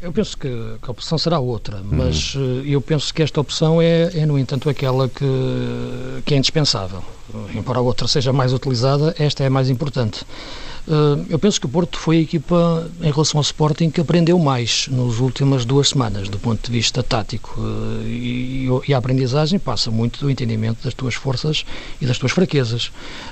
Eu 0.00 0.12
penso 0.12 0.38
que, 0.38 0.48
que, 0.48 0.88
a 0.88 0.90
opção 0.92 1.18
será 1.18 1.40
outra, 1.40 1.82
mas 1.84 2.36
uhum. 2.36 2.62
eu 2.64 2.80
penso 2.80 3.12
que 3.12 3.20
esta 3.20 3.40
opção 3.40 3.82
é, 3.82 4.16
é, 4.16 4.26
no 4.26 4.38
entanto, 4.38 4.70
aquela 4.70 5.08
que, 5.08 5.24
que 6.24 6.34
é 6.34 6.36
indispensável. 6.36 7.02
Embora 7.52 7.80
a 7.80 7.82
outra 7.82 8.06
seja 8.06 8.32
mais 8.32 8.52
utilizada, 8.52 9.12
esta 9.18 9.42
é 9.42 9.48
a 9.48 9.50
mais 9.50 9.68
importante. 9.68 10.24
Eh, 10.86 11.24
eu 11.30 11.38
penso 11.38 11.58
que 11.58 11.66
o 11.66 11.68
Porto 11.68 11.98
foi 11.98 12.18
a 12.18 12.20
equipa, 12.20 12.90
em 13.00 13.10
relação 13.10 13.38
ao 13.38 13.42
Sporting, 13.42 13.90
que 13.90 14.00
aprendeu 14.00 14.38
mais 14.38 14.86
nas 14.90 15.18
últimas 15.18 15.64
duas 15.64 15.90
semanas, 15.90 16.28
do 16.28 16.38
ponto 16.38 16.64
de 16.64 16.70
vista 16.70 17.02
tático. 17.02 17.58
Eh, 17.58 18.68
e, 18.88 18.94
a 18.94 18.98
aprendizagem 18.98 19.58
passa 19.58 19.90
muito 19.90 20.20
do 20.20 20.30
entendimento 20.30 20.84
das 20.84 20.94
tuas 20.94 21.14
forças 21.14 21.64
e 22.00 22.06
das 22.06 22.18
tuas 22.18 22.32
fraquezas. 22.32 22.90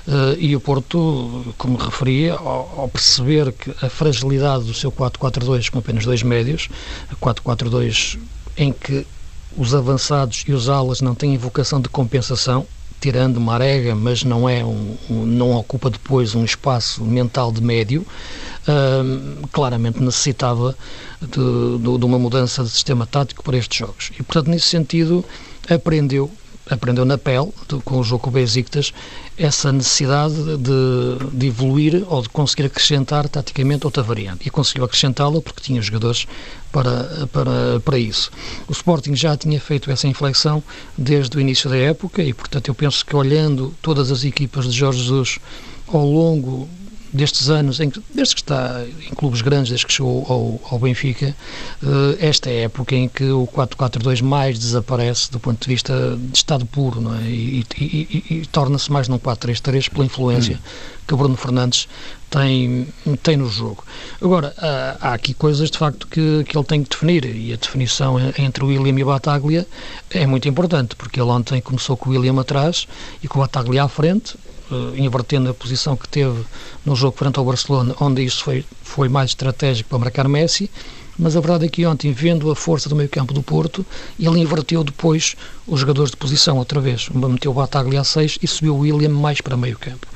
Eh, 0.08 0.36
e 0.38 0.56
o 0.56 0.60
Porto, 0.60 1.54
como 1.58 1.76
referia, 1.76 2.34
ao 2.34 2.88
perceber 2.88 3.52
que 3.52 3.70
a 3.84 3.88
fragilidade 3.88 4.64
do 4.64 4.74
seu 4.74 4.90
4-4-2 4.90 5.68
com 5.68 5.78
apenas 5.78 6.04
dois 6.04 6.22
médios, 6.22 6.68
4-4-2 7.20 8.18
em 8.56 8.72
que 8.72 9.06
os 9.56 9.74
avançados 9.74 10.44
e 10.48 10.52
os 10.52 10.68
alas 10.68 11.00
não 11.00 11.14
têm 11.14 11.36
vocação 11.36 11.80
de 11.80 11.88
compensação, 11.88 12.66
tirando 13.02 13.40
Marega, 13.40 13.96
mas 13.96 14.22
não 14.22 14.48
é 14.48 14.64
um, 14.64 14.96
um, 15.10 15.26
não 15.26 15.50
ocupa 15.56 15.90
depois 15.90 16.36
um 16.36 16.44
espaço 16.44 17.02
mental 17.04 17.50
de 17.50 17.60
médio, 17.60 18.06
uh, 18.68 19.48
claramente 19.48 20.00
necessitava 20.00 20.76
de, 21.20 21.28
de, 21.28 21.98
de, 21.98 22.04
uma 22.04 22.16
mudança 22.16 22.62
de 22.62 22.70
sistema 22.70 23.04
tático 23.04 23.42
para 23.42 23.56
estes 23.56 23.76
jogos. 23.76 24.12
E, 24.18 24.22
portanto, 24.22 24.46
nesse 24.50 24.68
sentido, 24.68 25.24
aprendeu 25.68 26.30
aprendeu 26.70 27.04
na 27.04 27.18
pele, 27.18 27.52
de, 27.68 27.80
com 27.80 27.98
o 27.98 28.04
jogo 28.04 28.24
com 28.24 28.30
o 28.30 28.32
Besiktas, 28.32 28.92
essa 29.36 29.72
necessidade 29.72 30.34
de, 30.34 31.30
de, 31.32 31.46
evoluir 31.46 32.04
ou 32.06 32.22
de 32.22 32.28
conseguir 32.28 32.66
acrescentar 32.66 33.28
taticamente 33.28 33.86
outra 33.86 34.02
variante. 34.02 34.46
E 34.46 34.50
conseguiu 34.50 34.84
acrescentá-la 34.84 35.40
porque 35.40 35.62
tinha 35.62 35.80
jogadores 35.82 36.26
para, 36.70 37.26
para, 37.32 37.80
para 37.80 37.98
isso. 37.98 38.30
O 38.68 38.72
Sporting 38.72 39.14
já 39.16 39.36
tinha 39.36 39.60
feito 39.60 39.90
essa 39.90 40.06
inflexão 40.06 40.62
desde 40.96 41.36
o 41.36 41.40
início 41.40 41.68
da 41.68 41.76
época 41.76 42.22
e, 42.22 42.32
portanto, 42.32 42.68
eu 42.68 42.74
penso 42.74 43.04
que 43.04 43.16
olhando 43.16 43.74
todas 43.82 44.10
as 44.10 44.24
equipas 44.24 44.66
de 44.66 44.72
Jorge 44.72 45.00
Jesus 45.00 45.38
ao 45.88 46.04
longo 46.04 46.68
destes 47.12 47.50
anos, 47.50 47.78
em 47.80 47.92
desde 48.14 48.34
que 48.34 48.40
está 48.40 48.84
em 49.10 49.14
clubes 49.14 49.42
grandes, 49.42 49.68
desde 49.68 49.86
que 49.86 49.92
chegou 49.92 50.24
ao, 50.28 50.72
ao 50.72 50.78
Benfica, 50.78 51.34
uh, 51.82 52.16
esta 52.18 52.50
é 52.50 52.60
a 52.60 52.64
época 52.64 52.94
em 52.94 53.08
que 53.08 53.24
o 53.24 53.46
4-4-2 53.46 54.22
mais 54.22 54.58
desaparece 54.58 55.30
do 55.30 55.38
ponto 55.38 55.60
de 55.60 55.68
vista 55.68 56.18
de 56.18 56.36
estado 56.36 56.64
puro 56.64 57.00
não 57.00 57.14
é? 57.14 57.22
e, 57.22 57.66
e, 57.78 57.84
e, 57.84 58.34
e 58.34 58.46
torna-se 58.46 58.90
mais 58.90 59.08
num 59.08 59.18
4-3-3 59.18 59.90
pela 59.90 60.04
influência 60.04 60.56
hum. 60.56 61.02
que 61.06 61.14
Bruno 61.14 61.36
Fernandes 61.36 61.86
tem, 62.32 62.88
tem 63.22 63.36
no 63.36 63.48
jogo. 63.48 63.84
Agora, 64.20 64.54
há, 64.56 64.96
há 65.08 65.14
aqui 65.14 65.34
coisas 65.34 65.70
de 65.70 65.76
facto 65.76 66.06
que, 66.06 66.44
que 66.44 66.56
ele 66.56 66.64
tem 66.64 66.82
que 66.82 66.88
definir 66.90 67.24
e 67.24 67.52
a 67.52 67.56
definição 67.56 68.16
entre 68.38 68.64
o 68.64 68.68
William 68.68 68.98
e 68.98 69.02
o 69.02 69.06
Bataglia 69.06 69.66
é 70.10 70.26
muito 70.26 70.48
importante, 70.48 70.96
porque 70.96 71.20
ele 71.20 71.28
ontem 71.28 71.60
começou 71.60 71.96
com 71.96 72.08
o 72.08 72.12
William 72.12 72.40
atrás 72.40 72.88
e 73.22 73.28
com 73.28 73.38
o 73.38 73.42
Bataglia 73.42 73.84
à 73.84 73.88
frente, 73.88 74.34
invertendo 74.96 75.50
a 75.50 75.54
posição 75.54 75.96
que 75.96 76.08
teve 76.08 76.44
no 76.84 76.94
jogo 76.96 77.16
frente 77.16 77.38
ao 77.38 77.44
Barcelona, 77.44 77.94
onde 78.00 78.22
isso 78.22 78.44
foi, 78.44 78.64
foi 78.82 79.08
mais 79.08 79.30
estratégico 79.30 79.90
para 79.90 79.98
marcar 79.98 80.28
Messi, 80.28 80.70
mas 81.18 81.36
a 81.36 81.40
verdade 81.40 81.66
é 81.66 81.68
que 81.68 81.84
ontem, 81.86 82.12
vendo 82.12 82.50
a 82.50 82.56
força 82.56 82.88
do 82.88 82.96
meio 82.96 83.08
campo 83.08 83.34
do 83.34 83.42
Porto, 83.42 83.84
ele 84.18 84.40
inverteu 84.40 84.82
depois 84.82 85.36
os 85.66 85.80
jogadores 85.80 86.10
de 86.10 86.16
posição 86.16 86.56
outra 86.56 86.80
vez. 86.80 87.08
Meteu 87.10 87.50
o 87.50 87.54
Bataglia 87.54 88.00
a 88.00 88.04
6 88.04 88.38
e 88.42 88.46
subiu 88.46 88.74
o 88.74 88.78
William 88.80 89.10
mais 89.10 89.40
para 89.40 89.56
meio 89.56 89.78
campo. 89.78 90.06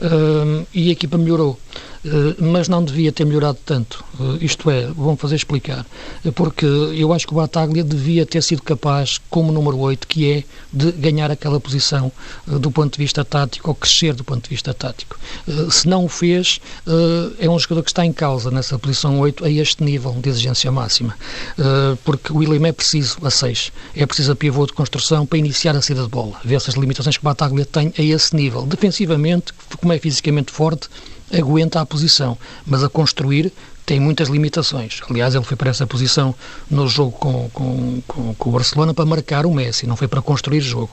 Uh, 0.00 0.66
e 0.72 0.88
a 0.88 0.92
equipa 0.92 1.18
melhorou. 1.18 1.58
Eh, 2.06 2.36
mas 2.38 2.68
não 2.68 2.84
devia 2.84 3.10
ter 3.10 3.24
melhorado 3.24 3.58
tanto. 3.64 4.04
Eh, 4.20 4.44
isto 4.44 4.70
é, 4.70 4.86
vamos 4.86 5.20
fazer 5.20 5.34
explicar. 5.34 5.84
Eh, 6.24 6.30
porque 6.30 6.64
eu 6.64 7.12
acho 7.12 7.26
que 7.26 7.32
o 7.32 7.36
Bataglia 7.36 7.82
devia 7.82 8.24
ter 8.24 8.42
sido 8.42 8.62
capaz, 8.62 9.18
como 9.28 9.50
número 9.50 9.78
8, 9.78 10.06
que 10.06 10.30
é 10.30 10.44
de 10.72 10.92
ganhar 10.92 11.30
aquela 11.30 11.58
posição 11.58 12.12
do 12.46 12.70
ponto 12.70 12.92
de 12.92 12.98
vista 12.98 13.24
tático, 13.24 13.68
ou 13.68 13.74
crescer 13.74 14.14
do 14.14 14.22
ponto 14.22 14.44
de 14.44 14.50
vista 14.50 14.72
tático. 14.72 15.18
Se 15.70 15.88
não 15.88 16.04
o 16.04 16.08
fez, 16.08 16.60
é 17.38 17.48
um 17.48 17.58
jogador 17.58 17.82
que 17.82 17.90
está 17.90 18.04
em 18.04 18.12
causa 18.12 18.50
nessa 18.50 18.78
posição 18.78 19.18
8 19.18 19.44
a 19.44 19.50
este 19.50 19.82
nível 19.82 20.12
de 20.12 20.28
exigência 20.28 20.70
máxima. 20.70 21.14
Porque 22.04 22.32
o 22.32 22.36
William 22.36 22.68
é 22.68 22.72
preciso 22.72 23.18
a 23.22 23.30
6. 23.30 23.72
É 23.94 24.04
preciso 24.06 24.32
a 24.32 24.36
pivô 24.36 24.66
de 24.66 24.72
construção 24.72 25.24
para 25.24 25.38
iniciar 25.38 25.74
a 25.74 25.82
saída 25.82 26.02
de 26.02 26.08
bola. 26.08 26.34
Vê-se 26.44 26.68
as 26.68 26.76
limitações 26.76 27.16
que 27.16 27.22
o 27.22 27.24
Bataglia 27.24 27.64
tem 27.64 27.92
a 27.98 28.02
esse 28.02 28.36
nível. 28.36 28.66
Defensivamente, 28.66 29.52
como 29.80 29.92
é 29.92 29.98
fisicamente 29.98 30.52
forte, 30.52 30.88
aguenta 31.32 31.80
a 31.80 31.86
posição, 31.86 32.36
mas 32.66 32.82
a 32.82 32.88
construir 32.88 33.52
tem 33.86 34.00
muitas 34.00 34.28
limitações. 34.28 35.00
Aliás, 35.08 35.36
ele 35.36 35.44
foi 35.44 35.56
para 35.56 35.70
essa 35.70 35.86
posição 35.86 36.34
no 36.68 36.88
jogo 36.88 37.12
com, 37.12 37.48
com, 37.50 38.02
com, 38.04 38.34
com 38.34 38.48
o 38.48 38.52
Barcelona 38.52 38.92
para 38.92 39.06
marcar 39.06 39.46
o 39.46 39.54
Messi, 39.54 39.86
não 39.86 39.94
foi 39.94 40.08
para 40.08 40.20
construir 40.20 40.60
jogo. 40.60 40.90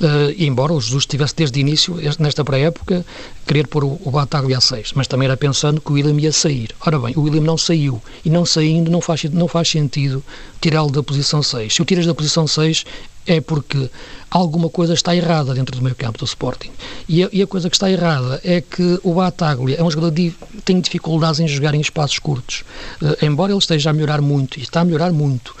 Uh, 0.00 0.34
embora 0.36 0.72
o 0.72 0.80
Jesus 0.80 1.06
tivesse 1.06 1.36
desde 1.36 1.56
o 1.56 1.60
início, 1.60 1.96
nesta 2.18 2.44
pré-época, 2.44 3.06
querer 3.46 3.68
pôr 3.68 3.84
o, 3.84 4.00
o 4.04 4.10
Bataglia 4.10 4.58
a 4.58 4.60
6, 4.60 4.94
mas 4.96 5.06
também 5.06 5.26
era 5.26 5.36
pensando 5.36 5.80
que 5.80 5.92
o 5.92 5.94
William 5.94 6.20
ia 6.20 6.32
sair. 6.32 6.70
Ora 6.84 6.98
bem, 6.98 7.14
o 7.16 7.20
William 7.20 7.42
não 7.42 7.56
saiu, 7.56 8.02
e 8.24 8.30
não 8.30 8.44
saindo 8.44 8.90
não 8.90 9.00
faz, 9.00 9.22
não 9.24 9.46
faz 9.46 9.68
sentido 9.68 10.20
tirá-lo 10.60 10.90
da 10.90 11.04
posição 11.04 11.40
6. 11.40 11.72
Se 11.72 11.82
o 11.82 11.84
tiras 11.84 12.04
da 12.04 12.14
posição 12.14 12.48
6, 12.48 12.84
é 13.26 13.40
porque 13.40 13.90
alguma 14.30 14.68
coisa 14.68 14.94
está 14.94 15.14
errada 15.14 15.54
dentro 15.54 15.76
do 15.76 15.82
meio 15.82 15.94
campo 15.94 16.18
do 16.18 16.24
Sporting. 16.24 16.70
E 17.08 17.24
a, 17.24 17.28
e 17.32 17.42
a 17.42 17.46
coisa 17.46 17.70
que 17.70 17.76
está 17.76 17.90
errada 17.90 18.40
é 18.44 18.60
que 18.60 18.98
o 19.02 19.14
Bataglia 19.14 19.76
é 19.76 19.82
um 19.82 19.90
jogador 19.90 20.12
que 20.12 20.34
tem 20.64 20.80
dificuldades 20.80 21.40
em 21.40 21.48
jogar 21.48 21.74
em 21.74 21.80
espaços 21.80 22.18
curtos. 22.18 22.64
Uh, 23.00 23.24
embora 23.24 23.52
ele 23.52 23.58
esteja 23.58 23.90
a 23.90 23.92
melhorar 23.92 24.20
muito, 24.20 24.58
e 24.58 24.62
está 24.62 24.80
a 24.80 24.84
melhorar 24.84 25.12
muito, 25.12 25.54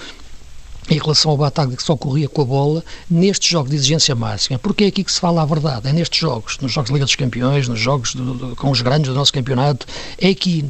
em 0.90 0.98
relação 0.98 1.30
ao 1.30 1.36
Bataglia 1.36 1.76
que 1.76 1.82
só 1.82 1.96
corria 1.96 2.28
com 2.28 2.42
a 2.42 2.44
bola, 2.44 2.84
nestes 3.08 3.48
jogos 3.48 3.70
de 3.70 3.76
exigência 3.76 4.14
máxima, 4.14 4.58
porque 4.58 4.84
é 4.84 4.86
aqui 4.88 5.02
que 5.02 5.12
se 5.12 5.18
fala 5.18 5.40
a 5.42 5.46
verdade, 5.46 5.88
é 5.88 5.92
nestes 5.92 6.20
jogos, 6.20 6.58
nos 6.58 6.72
jogos 6.72 6.88
de 6.88 6.94
Liga 6.94 7.06
dos 7.06 7.16
Campeões, 7.16 7.68
nos 7.68 7.80
jogos 7.80 8.14
do, 8.14 8.34
do, 8.34 8.56
com 8.56 8.70
os 8.70 8.82
grandes 8.82 9.08
do 9.08 9.14
nosso 9.14 9.32
campeonato, 9.32 9.86
é 10.18 10.28
aqui, 10.28 10.64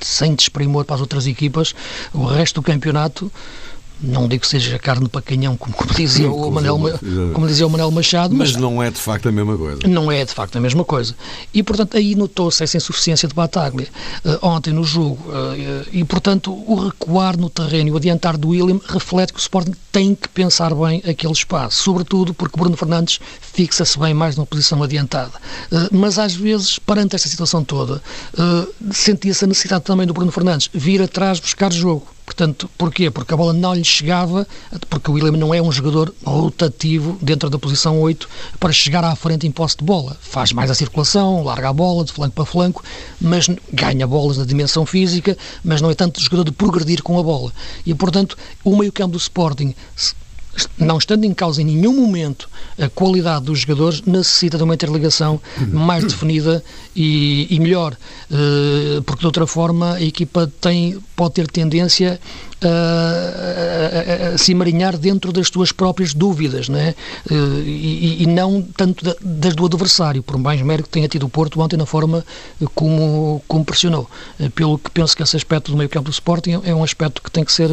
sem 0.00 0.34
desprimor 0.34 0.84
para 0.84 0.94
as 0.94 1.00
outras 1.00 1.26
equipas, 1.26 1.74
o 2.14 2.24
resto 2.24 2.60
do 2.60 2.62
campeonato 2.62 3.30
não 4.00 4.28
digo 4.28 4.42
que 4.42 4.48
seja 4.48 4.78
carne 4.78 5.08
para 5.08 5.22
canhão, 5.22 5.56
como, 5.56 5.74
como 5.74 5.94
dizia, 5.94 6.30
o 6.30 6.50
Manel, 6.50 6.78
como 7.32 7.46
dizia 7.46 7.66
o 7.66 7.70
Manel 7.70 7.90
Machado. 7.90 8.34
Mas, 8.34 8.52
mas, 8.52 8.60
não 8.60 8.82
é 8.82 8.90
de 8.90 8.98
facto 8.98 9.28
a 9.28 9.32
mesma 9.32 9.56
coisa. 9.56 9.80
Não 9.86 10.12
é 10.12 10.24
de 10.24 10.32
facto 10.32 10.56
a 10.56 10.60
mesma 10.60 10.84
coisa. 10.84 11.14
E, 11.52 11.62
portanto, 11.62 11.96
aí 11.96 12.14
notou-se 12.14 12.62
essa 12.62 12.76
insuficiência 12.76 13.28
de 13.28 13.34
Bataglia 13.34 13.88
uh, 14.24 14.46
ontem 14.46 14.72
no 14.72 14.84
jogo. 14.84 15.18
Uh, 15.28 15.86
e, 15.92 16.04
portanto, 16.04 16.52
o 16.52 16.74
recuar 16.86 17.36
no 17.38 17.48
terreno 17.48 17.88
e 17.88 17.92
o 17.92 17.96
adiantar 17.96 18.36
do 18.36 18.48
William 18.48 18.80
reflete 18.86 19.32
que 19.32 19.38
o 19.38 19.40
Sporting 19.40 19.74
tem 19.90 20.14
que 20.14 20.28
pensar 20.28 20.74
bem 20.74 21.02
aquele 21.08 21.32
espaço. 21.32 21.82
Sobretudo 21.82 22.34
porque 22.34 22.58
Bruno 22.58 22.76
Fernandes 22.76 23.18
fixa-se 23.40 23.98
bem 23.98 24.12
mais 24.12 24.36
numa 24.36 24.46
posição 24.46 24.82
adiantada. 24.82 25.32
Uh, 25.72 25.88
mas, 25.90 26.18
às 26.18 26.34
vezes, 26.34 26.78
perante 26.78 27.16
esta 27.16 27.28
situação 27.28 27.64
toda, 27.64 28.02
sentia-se 28.92 29.44
a 29.44 29.48
necessidade 29.48 29.84
também 29.84 30.06
do 30.06 30.12
Bruno 30.12 30.30
Fernandes 30.30 30.68
vir 30.72 31.00
atrás 31.00 31.40
buscar 31.40 31.72
jogo 31.72 32.15
Portanto, 32.26 32.68
porquê? 32.76 33.08
Porque 33.08 33.32
a 33.32 33.36
bola 33.36 33.52
não 33.52 33.72
lhe 33.72 33.84
chegava, 33.84 34.46
porque 34.90 35.08
o 35.08 35.14
William 35.14 35.38
não 35.38 35.54
é 35.54 35.62
um 35.62 35.70
jogador 35.70 36.12
rotativo 36.24 37.16
dentro 37.22 37.48
da 37.48 37.56
posição 37.56 38.00
8 38.00 38.28
para 38.58 38.72
chegar 38.72 39.04
à 39.04 39.14
frente 39.14 39.46
em 39.46 39.50
posse 39.50 39.76
de 39.78 39.84
bola. 39.84 40.16
Faz 40.20 40.52
mais 40.52 40.68
a 40.68 40.74
circulação, 40.74 41.44
larga 41.44 41.68
a 41.68 41.72
bola 41.72 42.04
de 42.04 42.12
flanco 42.12 42.34
para 42.34 42.44
flanco, 42.44 42.82
mas 43.20 43.48
ganha 43.72 44.06
bolas 44.08 44.38
na 44.38 44.44
dimensão 44.44 44.84
física, 44.84 45.38
mas 45.62 45.80
não 45.80 45.88
é 45.88 45.94
tanto 45.94 46.20
jogador 46.20 46.44
de 46.44 46.52
progredir 46.52 47.00
com 47.00 47.16
a 47.18 47.22
bola. 47.22 47.52
E, 47.86 47.94
portanto, 47.94 48.36
o 48.64 48.76
meio-campo 48.76 49.12
do 49.12 49.18
Sporting 49.18 49.72
não 50.78 50.98
estando 50.98 51.24
em 51.24 51.34
causa 51.34 51.62
em 51.62 51.64
nenhum 51.64 51.94
momento 51.94 52.48
a 52.78 52.88
qualidade 52.88 53.46
dos 53.46 53.60
jogadores, 53.60 54.02
necessita 54.02 54.56
de 54.56 54.64
uma 54.64 54.74
interligação 54.74 55.40
mais 55.72 56.04
definida 56.04 56.62
e, 56.94 57.46
e 57.50 57.58
melhor, 57.60 57.96
uh, 58.30 59.02
porque 59.02 59.20
de 59.20 59.26
outra 59.26 59.46
forma 59.46 59.94
a 59.94 60.02
equipa 60.02 60.50
tem, 60.60 60.98
pode 61.14 61.34
ter 61.34 61.46
tendência 61.46 62.20
a, 62.62 62.68
a, 62.68 64.34
a, 64.34 64.38
se 64.38 64.52
emarinhar 64.52 64.96
dentro 64.96 65.32
das 65.32 65.50
tuas 65.50 65.72
próprias 65.72 66.14
dúvidas, 66.14 66.68
não 66.68 66.78
é? 66.78 66.94
Uh, 67.30 67.60
e, 67.64 68.22
e, 68.22 68.26
não 68.26 68.62
tanto 68.62 69.04
da, 69.04 69.14
das 69.20 69.54
do 69.54 69.66
adversário, 69.66 70.22
por 70.22 70.38
mais 70.38 70.60
mérito 70.62 70.88
que 70.88 70.92
tenha 70.92 71.08
tido 71.08 71.26
o 71.26 71.28
Porto 71.28 71.60
ontem 71.60 71.76
na 71.76 71.86
forma 71.86 72.24
como, 72.74 73.42
como 73.46 73.64
pressionou. 73.64 74.08
Uh, 74.40 74.50
pelo 74.50 74.78
que 74.78 74.90
penso 74.90 75.16
que 75.16 75.22
esse 75.22 75.36
aspecto 75.36 75.70
do 75.70 75.76
meio 75.76 75.90
campo 75.90 76.10
do 76.10 76.12
Sporting 76.12 76.60
é 76.64 76.74
um 76.74 76.82
aspecto 76.82 77.22
que 77.22 77.30
tem 77.30 77.44
que 77.44 77.52
ser 77.52 77.68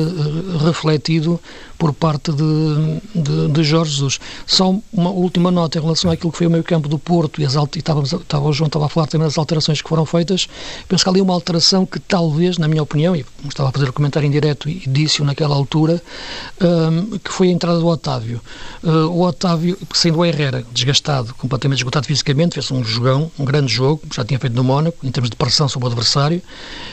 refletido 0.65 1.39
por 1.77 1.93
parte 1.93 2.31
de, 2.31 3.01
de, 3.13 3.47
de, 3.49 3.63
Jorge 3.63 3.91
Jesus. 3.91 4.19
Só 4.45 4.73
uma 4.91 5.09
última 5.09 5.51
nota 5.51 5.77
em 5.77 5.81
relação 5.81 6.11
àquilo 6.11 6.31
que 6.31 6.37
foi 6.37 6.47
o 6.47 6.49
meio 6.49 6.63
campo 6.63 6.87
do 6.87 6.97
Porto 6.97 7.41
e, 7.41 7.45
as, 7.45 7.55
e 7.55 7.79
estávamos, 7.79 8.13
estava, 8.13 8.47
o 8.47 8.53
João 8.53 8.67
estava 8.67 8.85
a 8.85 8.89
falar 8.89 9.07
também 9.07 9.27
das 9.27 9.37
alterações 9.37 9.81
que 9.81 9.89
foram 9.89 10.05
feitas. 10.05 10.47
Penso 10.87 11.03
que 11.03 11.09
ali 11.09 11.19
uma 11.19 11.33
alteração 11.33 11.85
que 11.85 11.99
talvez, 11.99 12.57
na 12.57 12.67
minha 12.67 12.81
opinião, 12.81 13.15
e 13.15 13.25
estava 13.47 13.69
a 13.69 13.71
fazer 13.71 13.89
o 13.89 13.93
comentário 13.93 14.27
em 14.27 14.31
direto 14.31 14.69
disse-o 14.87 15.25
naquela 15.25 15.55
altura, 15.55 16.01
um, 16.61 17.17
que 17.17 17.31
foi 17.31 17.49
a 17.49 17.51
entrada 17.51 17.79
do 17.79 17.87
Otávio. 17.87 18.41
Uh, 18.83 19.07
o 19.07 19.21
Otávio, 19.21 19.77
sendo 19.93 20.19
o 20.19 20.25
Herrera 20.25 20.63
desgastado, 20.71 21.33
completamente 21.35 21.79
esgotado 21.79 22.07
fisicamente, 22.07 22.55
fez 22.55 22.71
um 22.71 22.83
jogão, 22.83 23.31
um 23.37 23.45
grande 23.45 23.73
jogo, 23.73 24.01
já 24.13 24.23
tinha 24.23 24.39
feito 24.39 24.55
no 24.55 24.63
Mónaco, 24.63 24.97
em 25.03 25.11
termos 25.11 25.29
de 25.29 25.35
pressão 25.35 25.67
sobre 25.67 25.87
o 25.87 25.91
adversário, 25.91 26.41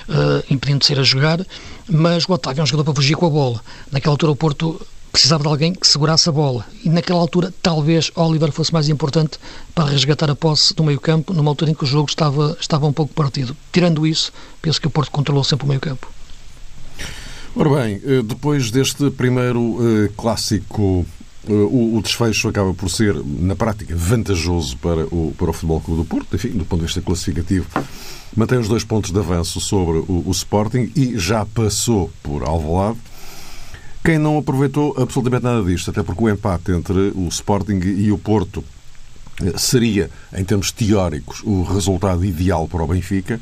uh, 0.09 0.45
impedindo 0.51 0.81
de 0.81 0.87
ser 0.87 0.99
a 0.99 1.03
jogar, 1.03 1.45
mas 1.89 2.25
o 2.29 2.33
Otávio 2.33 2.61
é 2.61 2.63
um 2.63 2.67
jogador 2.67 2.85
para 2.85 2.95
fugir 2.95 3.17
com 3.17 3.27
a 3.27 3.31
bola. 3.31 3.61
Naquela 3.91 4.15
altura 4.15 4.33
o 4.33 4.37
Porto 4.37 4.81
precisava 5.11 5.43
de 5.43 5.49
alguém 5.49 5.75
que 5.75 5.87
segurasse 5.87 6.29
a 6.29 6.33
bola. 6.33 6.65
E 6.85 6.89
naquela 6.89 7.21
altura, 7.21 7.53
talvez 7.63 8.11
Oliver 8.15 8.53
fosse 8.53 8.73
mais 8.73 8.89
importante 8.89 9.39
para 9.75 9.91
resgatar 9.91 10.31
a 10.31 10.37
posse 10.37 10.75
do 10.75 10.85
meio-campo, 10.85 11.33
numa 11.33 11.51
altura 11.51 11.71
em 11.71 11.75
que 11.75 11.85
o 11.85 11.87
jogo 11.87 12.09
estava, 12.09 12.57
estava 12.61 12.87
um 12.87 12.93
pouco 12.93 13.13
partido. 13.13 13.57
Tirando 13.73 14.07
isso, 14.07 14.33
penso 14.63 14.81
que 14.81 14.87
o 14.87 14.91
Porto 14.91 15.11
controlou 15.11 15.45
sempre 15.45 15.67
o 15.67 15.69
meio-campo. 15.69 16.09
Ora 17.57 17.69
bem, 17.83 18.01
eh, 18.05 18.23
depois 18.23 18.71
deste 18.71 19.11
primeiro 19.11 19.77
eh, 19.81 20.11
clássico 20.17 21.05
eh, 21.49 21.53
o, 21.53 22.01
desfecho 22.01 22.49
acaba 22.49 22.73
por 22.73 22.89
ser, 22.89 23.15
na 23.25 23.57
prática, 23.57 23.95
vantajoso 23.97 24.77
para 24.77 25.05
o, 25.07 25.35
para 25.37 25.51
o 25.51 25.53
Futebol 25.53 25.81
Clube 25.81 26.03
do 26.03 26.09
Porto, 26.09 26.37
enfim, 26.37 26.51
do 26.51 26.65
ponto 26.65 26.81
de 26.81 26.87
vista 26.87 27.01
classificativo. 27.01 27.67
Mantém 28.37 28.57
os 28.57 28.69
dois 28.69 28.85
pontos 28.85 29.11
de 29.11 29.19
avanço 29.19 29.61
sobre 29.61 29.99
o, 29.99 30.23
o 30.27 30.31
Sporting 30.31 30.93
e 30.95 31.19
já 31.19 31.45
passou 31.45 32.13
por 32.23 32.45
Alvalade. 32.45 32.99
Quem 34.05 34.17
não 34.17 34.39
aproveitou 34.39 34.95
absolutamente 34.97 35.43
nada 35.43 35.63
disto, 35.65 35.91
até 35.91 36.05
porque 36.05 36.23
o 36.23 36.29
empate 36.29 36.71
entre 36.71 37.13
o 37.17 37.27
Sporting 37.29 37.81
e 37.81 38.13
o 38.13 38.19
Porto 38.19 38.63
seria, 39.57 40.09
em 40.33 40.45
termos 40.45 40.71
teóricos, 40.71 41.43
o 41.43 41.65
resultado 41.65 42.25
ideal 42.25 42.69
para 42.69 42.85
o 42.85 42.87
Benfica, 42.87 43.41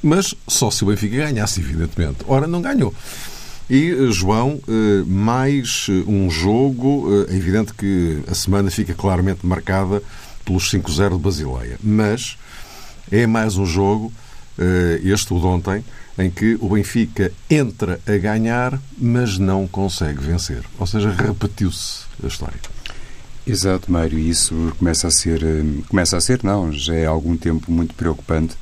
mas 0.00 0.32
só 0.46 0.70
se 0.70 0.84
o 0.84 0.86
Benfica 0.86 1.16
ganhasse, 1.16 1.60
evidentemente. 1.60 2.18
Ora, 2.28 2.46
não 2.46 2.62
ganhou. 2.62 2.94
E, 3.70 3.90
eh, 3.90 4.10
João, 4.10 4.60
eh, 4.66 5.04
mais 5.06 5.86
eh, 5.90 6.04
um 6.06 6.30
jogo. 6.30 7.26
É 7.28 7.34
evidente 7.34 7.74
que 7.74 8.22
a 8.26 8.34
semana 8.34 8.70
fica 8.70 8.94
claramente 8.94 9.46
marcada 9.46 10.02
pelos 10.44 10.70
5-0 10.70 11.16
de 11.16 11.22
Basileia. 11.22 11.78
Mas 11.82 12.38
é 13.10 13.26
mais 13.26 13.56
um 13.56 13.66
jogo, 13.66 14.12
este 15.02 15.32
o 15.32 15.38
de 15.38 15.46
ontem, 15.46 15.84
em 16.18 16.30
que 16.30 16.58
o 16.60 16.70
Benfica 16.70 17.32
entra 17.48 18.00
a 18.06 18.16
ganhar, 18.16 18.80
mas 18.98 19.38
não 19.38 19.66
consegue 19.66 20.20
vencer. 20.20 20.62
Ou 20.78 20.86
seja, 20.86 21.10
repetiu-se 21.10 22.04
a 22.22 22.26
história. 22.26 22.58
Exato, 23.46 23.90
Mário. 23.90 24.18
Isso 24.18 24.74
começa 24.78 25.06
a 25.06 25.10
ser, 25.10 25.40
começa 25.88 26.16
a 26.16 26.20
ser, 26.20 26.40
não, 26.42 26.72
já 26.72 26.94
é 26.94 27.06
algum 27.06 27.36
tempo 27.36 27.70
muito 27.70 27.94
preocupante 27.94 28.56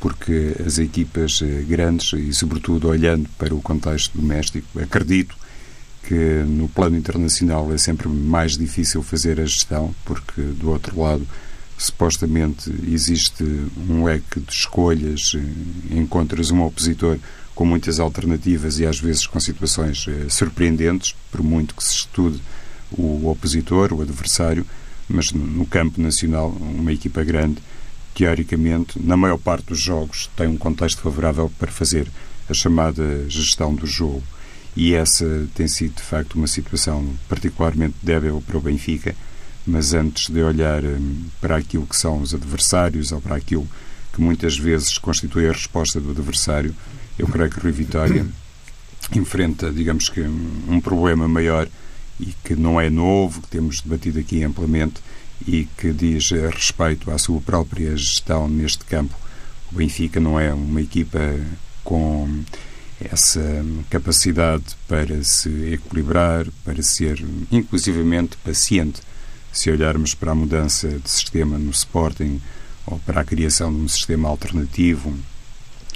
porque 0.00 0.56
as 0.66 0.78
equipas 0.78 1.40
eh, 1.42 1.62
grandes, 1.68 2.12
e 2.14 2.32
sobretudo 2.32 2.88
olhando 2.88 3.28
para 3.38 3.54
o 3.54 3.60
contexto 3.60 4.18
doméstico, 4.18 4.80
acredito 4.80 5.36
que 6.02 6.42
no 6.46 6.68
plano 6.68 6.96
internacional 6.96 7.72
é 7.72 7.78
sempre 7.78 8.08
mais 8.08 8.56
difícil 8.56 9.02
fazer 9.02 9.38
a 9.38 9.44
gestão, 9.44 9.94
porque 10.04 10.40
do 10.40 10.70
outro 10.70 10.98
lado 10.98 11.26
supostamente 11.76 12.72
existe 12.88 13.44
um 13.88 14.04
leque 14.04 14.40
de 14.40 14.52
escolhas, 14.52 15.32
eh, 15.34 15.94
encontras 15.94 16.50
um 16.50 16.62
opositor 16.62 17.18
com 17.54 17.66
muitas 17.66 18.00
alternativas 18.00 18.78
e 18.78 18.86
às 18.86 18.98
vezes 18.98 19.26
com 19.26 19.38
situações 19.38 20.06
eh, 20.08 20.30
surpreendentes, 20.30 21.14
por 21.30 21.42
muito 21.42 21.74
que 21.74 21.84
se 21.84 21.94
estude 21.94 22.40
o 22.90 23.28
opositor, 23.28 23.92
o 23.92 24.00
adversário, 24.00 24.66
mas 25.06 25.30
no 25.32 25.66
campo 25.66 26.00
nacional, 26.00 26.48
uma 26.48 26.92
equipa 26.92 27.22
grande 27.22 27.58
teoricamente, 28.14 29.00
na 29.02 29.16
maior 29.16 29.38
parte 29.38 29.66
dos 29.66 29.80
jogos, 29.80 30.30
tem 30.36 30.46
um 30.46 30.56
contexto 30.56 31.00
favorável 31.00 31.50
para 31.58 31.70
fazer 31.70 32.06
a 32.48 32.54
chamada 32.54 33.28
gestão 33.28 33.74
do 33.74 33.86
jogo. 33.86 34.22
E 34.76 34.94
essa 34.94 35.48
tem 35.54 35.66
sido, 35.66 35.96
de 35.96 36.02
facto, 36.02 36.34
uma 36.34 36.46
situação 36.46 37.04
particularmente 37.28 37.96
débil 38.02 38.42
para 38.46 38.58
o 38.58 38.60
Benfica. 38.60 39.14
Mas 39.66 39.92
antes 39.92 40.30
de 40.30 40.42
olhar 40.42 40.82
hum, 40.82 41.26
para 41.40 41.56
aquilo 41.56 41.86
que 41.86 41.96
são 41.96 42.20
os 42.20 42.34
adversários 42.34 43.12
ou 43.12 43.20
para 43.20 43.36
aquilo 43.36 43.68
que 44.12 44.20
muitas 44.20 44.56
vezes 44.56 44.98
constitui 44.98 45.48
a 45.48 45.52
resposta 45.52 46.00
do 46.00 46.10
adversário, 46.10 46.74
eu 47.18 47.26
creio 47.26 47.50
que 47.50 47.58
o 47.58 47.62
Rui 47.62 47.72
Vitória 47.72 48.26
enfrenta, 49.14 49.70
digamos 49.70 50.08
que, 50.08 50.20
um 50.22 50.80
problema 50.80 51.28
maior 51.28 51.68
e 52.18 52.34
que 52.44 52.54
não 52.54 52.80
é 52.80 52.90
novo, 52.90 53.42
que 53.42 53.48
temos 53.48 53.80
debatido 53.80 54.18
aqui 54.18 54.42
amplamente, 54.42 55.00
e 55.46 55.66
que 55.76 55.92
diz 55.92 56.30
respeito 56.30 57.10
à 57.10 57.18
sua 57.18 57.40
própria 57.40 57.96
gestão 57.96 58.48
neste 58.48 58.84
campo. 58.84 59.14
O 59.72 59.76
Benfica 59.76 60.20
não 60.20 60.38
é 60.38 60.52
uma 60.52 60.80
equipa 60.80 61.18
com 61.84 62.42
essa 63.00 63.64
capacidade 63.88 64.64
para 64.86 65.22
se 65.24 65.72
equilibrar, 65.72 66.46
para 66.64 66.82
ser 66.82 67.24
inclusivamente 67.50 68.36
paciente. 68.38 69.00
Se 69.52 69.70
olharmos 69.70 70.14
para 70.14 70.32
a 70.32 70.34
mudança 70.34 70.88
de 70.88 71.10
sistema 71.10 71.58
no 71.58 71.70
Sporting 71.70 72.40
ou 72.86 72.98
para 73.00 73.22
a 73.22 73.24
criação 73.24 73.72
de 73.72 73.80
um 73.80 73.88
sistema 73.88 74.28
alternativo, 74.28 75.14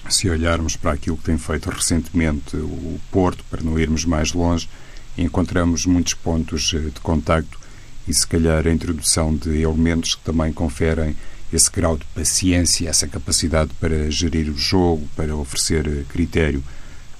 se 0.09 0.29
olharmos 0.29 0.77
para 0.77 0.93
aquilo 0.93 1.17
que 1.17 1.25
tem 1.25 1.39
feito 1.39 1.71
recentemente 1.71 2.57
o 2.57 3.01
Porto, 3.11 3.45
para 3.51 3.63
não 3.63 3.79
irmos 3.79 4.05
mais 4.05 4.33
longe, 4.33 4.69
encontramos 5.17 5.87
muitos 5.87 6.15
pontos 6.15 6.63
de 6.71 7.01
contacto 7.03 7.59
e, 8.07 8.13
se 8.15 8.27
calhar, 8.27 8.67
a 8.67 8.73
introdução 8.73 9.35
de 9.35 9.63
elementos 9.63 10.15
que 10.15 10.23
também 10.23 10.53
conferem 10.53 11.17
esse 11.53 11.71
grau 11.71 11.97
de 11.97 12.05
paciência, 12.07 12.89
essa 12.89 13.07
capacidade 13.07 13.71
para 13.81 14.11
gerir 14.11 14.51
o 14.51 14.57
jogo, 14.57 15.09
para 15.17 15.35
oferecer 15.37 15.87
eh, 15.87 16.05
critério. 16.09 16.63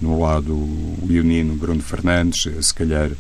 No 0.01 0.21
lado 0.21 0.55
leonino, 1.07 1.55
Bruno 1.55 1.83
Fernandes, 1.83 2.47
eh, 2.47 2.61
se 2.61 2.75
calhar 2.75 3.11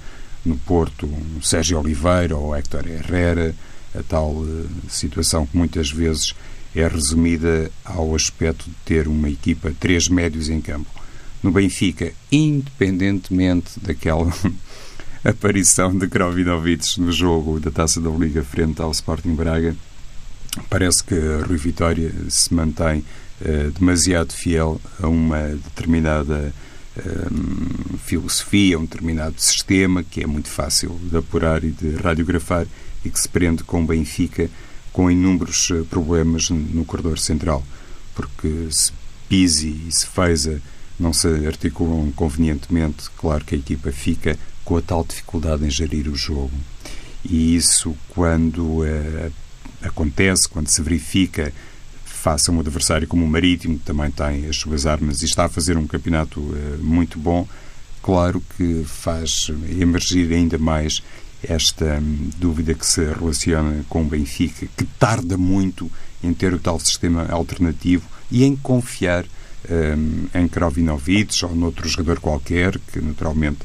no 0.45 0.57
Porto, 0.59 1.09
Sérgio 1.41 1.79
Oliveira 1.79 2.37
ou 2.37 2.55
Héctor 2.55 2.87
Herrera, 2.89 3.55
a 3.95 4.03
tal 4.03 4.45
eh, 4.45 4.67
situação 4.89 5.47
que 5.47 5.57
muitas 5.57 5.91
vezes 5.91 6.35
é 6.75 6.87
resumida 6.89 7.71
ao 7.85 8.15
aspecto 8.15 8.65
de 8.65 8.77
ter 8.85 9.07
uma 9.07 9.31
equipa, 9.31 9.73
três 9.79 10.09
médios 10.09 10.49
em 10.49 10.61
campo. 10.61 10.91
No 11.43 11.53
Benfica, 11.53 12.13
independentemente 12.33 13.79
daquela 13.79 14.33
aparição 15.29 15.97
de 15.97 16.07
Krovinovic 16.07 17.01
no 17.01 17.11
jogo 17.11 17.59
da 17.59 17.71
Taça 17.71 18.01
da 18.01 18.11
Liga 18.11 18.45
frente 18.45 18.83
ao 18.83 18.91
Sporting 18.91 19.35
Braga, 19.35 19.75
parece 20.69 21.03
que 21.03 21.15
Rui 21.47 21.57
Vitória 21.57 22.13
se 22.29 22.53
mantém 22.53 23.05
uh, 23.41 23.71
demasiado 23.71 24.33
fiel 24.33 24.81
a 25.03 25.09
uma 25.09 25.41
determinada 25.49 26.53
um, 27.33 27.97
filosofia, 27.99 28.79
um 28.79 28.85
determinado 28.85 29.35
sistema 29.39 30.03
que 30.03 30.23
é 30.23 30.27
muito 30.27 30.49
fácil 30.49 30.99
de 31.11 31.17
apurar 31.17 31.65
e 31.65 31.71
de 31.71 31.97
radiografar 31.97 32.67
e 33.05 33.11
que 33.11 33.19
se 33.19 33.29
prende 33.29 33.65
com 33.65 33.83
o 33.83 33.87
Benfica 33.87 34.49
com 34.93 35.11
inúmeros 35.11 35.71
eh, 35.73 35.83
problemas 35.91 36.51
no 36.51 36.85
corredor 36.85 37.19
central, 37.19 37.65
porque 38.15 38.69
se 38.71 38.93
Pisi 39.29 39.89
e 39.89 39.91
se 39.91 40.07
Feiza 40.07 40.63
não 41.01 41.13
se 41.13 41.27
articulam 41.49 42.13
convenientemente, 42.13 43.11
claro 43.19 43.45
que 43.45 43.57
a 43.57 43.59
equipa 43.59 43.91
fica 43.91 44.39
com 44.65 44.77
a 44.77 44.83
tal 44.83 45.05
dificuldade 45.05 45.65
em 45.65 45.71
gerir 45.71 46.09
o 46.09 46.17
jogo. 46.17 46.53
E 47.25 47.55
isso, 47.55 47.95
quando 48.09 48.83
uh, 48.83 49.33
acontece, 49.83 50.49
quando 50.49 50.69
se 50.69 50.83
verifica 50.83 51.53
faça 52.05 52.51
um 52.51 52.59
adversário 52.59 53.07
como 53.07 53.23
o 53.23 53.29
Marítimo, 53.29 53.79
que 53.79 53.85
também 53.85 54.11
tem 54.11 54.47
as 54.47 54.57
suas 54.57 54.87
armas 54.87 55.21
e 55.21 55.27
está 55.27 55.45
a 55.45 55.49
fazer 55.49 55.77
um 55.77 55.87
campeonato 55.87 56.41
uh, 56.41 56.79
muito 56.81 57.19
bom, 57.19 57.47
claro 58.03 58.43
que 58.57 58.83
faz 58.87 59.51
emergir 59.79 60.33
ainda 60.33 60.57
mais 60.57 61.03
esta 61.43 61.99
um, 61.99 62.31
dúvida 62.39 62.73
que 62.73 62.87
se 62.87 63.05
relaciona 63.05 63.85
com 63.91 64.01
o 64.01 64.07
Benfica, 64.07 64.67
que 64.75 64.85
tarda 64.99 65.37
muito 65.37 65.91
em 66.23 66.33
ter 66.33 66.55
o 66.55 66.59
tal 66.59 66.81
sistema 66.81 67.27
alternativo 67.29 68.09
e 68.31 68.43
em 68.43 68.57
confiar 68.57 69.27
um, 69.71 70.27
em 70.35 70.49
Krovinovic 70.49 71.45
ou 71.45 71.55
noutro 71.55 71.87
jogador 71.87 72.21
qualquer, 72.21 72.79
que 72.91 73.03
naturalmente 73.03 73.59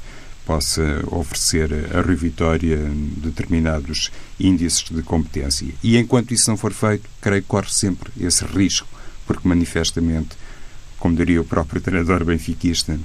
possa 0.45 1.03
oferecer 1.07 1.71
a 1.95 2.01
Rui 2.01 2.15
Vitória 2.15 2.77
determinados 3.17 4.11
índices 4.39 4.85
de 4.89 5.01
competência. 5.03 5.67
E 5.83 5.97
enquanto 5.97 6.33
isso 6.33 6.49
não 6.49 6.57
for 6.57 6.73
feito, 6.73 7.09
creio 7.21 7.41
que 7.41 7.47
corre 7.47 7.69
sempre 7.69 8.11
esse 8.19 8.43
risco, 8.45 8.87
porque 9.27 9.47
manifestamente, 9.47 10.29
como 10.97 11.15
diria 11.15 11.41
o 11.41 11.45
próprio 11.45 11.81
treinador 11.81 12.25
benfiquista, 12.25 12.99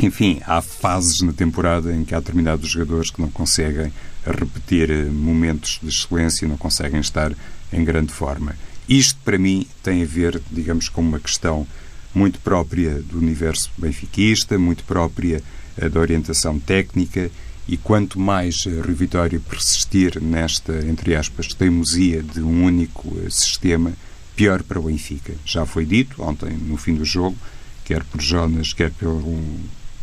enfim, 0.00 0.40
há 0.44 0.60
fases 0.60 1.20
na 1.20 1.32
temporada 1.32 1.94
em 1.94 2.04
que 2.04 2.14
há 2.14 2.18
determinados 2.18 2.68
jogadores 2.70 3.10
que 3.10 3.20
não 3.20 3.30
conseguem 3.30 3.92
repetir 4.26 4.90
momentos 5.06 5.78
de 5.82 5.88
excelência, 5.88 6.48
não 6.48 6.56
conseguem 6.56 7.00
estar 7.00 7.32
em 7.72 7.84
grande 7.84 8.12
forma. 8.12 8.56
Isto, 8.88 9.18
para 9.24 9.38
mim, 9.38 9.66
tem 9.82 10.02
a 10.02 10.06
ver, 10.06 10.40
digamos, 10.50 10.88
com 10.88 11.00
uma 11.00 11.20
questão 11.20 11.66
muito 12.14 12.38
própria 12.40 13.02
do 13.02 13.18
universo 13.18 13.70
benfiquista, 13.76 14.58
muito 14.58 14.84
própria 14.84 15.42
da 15.76 16.00
orientação 16.00 16.58
técnica 16.58 17.30
e 17.66 17.76
quanto 17.76 18.18
mais 18.18 18.64
Rui 18.64 18.94
Vitória 18.94 19.40
persistir 19.40 20.20
nesta, 20.22 20.84
entre 20.86 21.14
aspas, 21.14 21.54
teimosia 21.54 22.22
de 22.22 22.40
um 22.40 22.64
único 22.64 23.16
eh, 23.24 23.30
sistema, 23.30 23.92
pior 24.36 24.62
para 24.62 24.78
o 24.78 24.82
Benfica. 24.82 25.34
Já 25.44 25.64
foi 25.64 25.86
dito 25.86 26.22
ontem, 26.22 26.50
no 26.50 26.76
fim 26.76 26.94
do 26.94 27.04
jogo, 27.04 27.36
quer 27.84 28.04
por 28.04 28.20
Jonas, 28.20 28.72
quer 28.72 28.90
pelo 28.90 29.40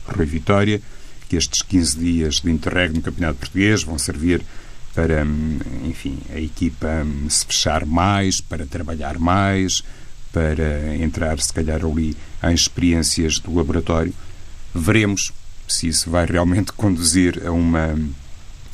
Rui 0.08 0.26
Vitória, 0.26 0.82
que 1.30 1.36
estes 1.36 1.62
15 1.62 2.00
dias 2.00 2.36
de 2.36 2.50
interregno 2.50 2.98
no 2.98 3.02
Campeonato 3.04 3.40
Português 3.40 3.84
vão 3.84 4.00
servir 4.00 4.42
para, 4.96 5.24
hum, 5.24 5.60
enfim, 5.86 6.18
a 6.34 6.40
equipa 6.40 6.88
hum, 7.06 7.30
se 7.30 7.46
fechar 7.46 7.86
mais, 7.86 8.42
para 8.42 8.66
trabalhar 8.66 9.20
mais, 9.20 9.84
para 10.34 10.96
entrar, 10.96 11.40
se 11.40 11.54
calhar, 11.54 11.86
ali 11.86 12.18
em 12.44 12.54
experiências 12.54 13.38
do 13.40 13.54
laboratório. 13.54 14.14
Veremos 14.74 15.32
se 15.72 15.88
isso 15.88 16.10
vai 16.10 16.26
realmente 16.26 16.72
conduzir 16.74 17.42
a 17.46 17.52
uma 17.52 17.98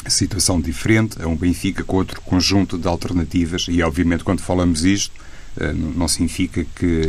situação 0.08 0.60
diferente, 0.60 1.22
a 1.22 1.28
um 1.28 1.36
Benfica 1.36 1.84
com 1.84 1.98
outro 1.98 2.22
conjunto 2.22 2.78
de 2.78 2.88
alternativas 2.88 3.66
e, 3.70 3.82
obviamente, 3.82 4.24
quando 4.24 4.42
falamos 4.42 4.86
isto, 4.86 5.14
eh, 5.60 5.74
não 5.74 6.08
significa 6.08 6.66
que 6.76 7.02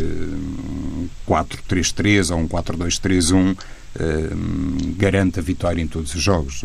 4-3-3 1.27 2.31
ou 2.31 2.40
um 2.40 2.48
4-2-3-1 2.48 3.57
eh, 3.98 4.31
garanta 4.96 5.40
vitória 5.40 5.81
em 5.81 5.87
todos 5.87 6.14
os 6.14 6.22
jogos. 6.22 6.64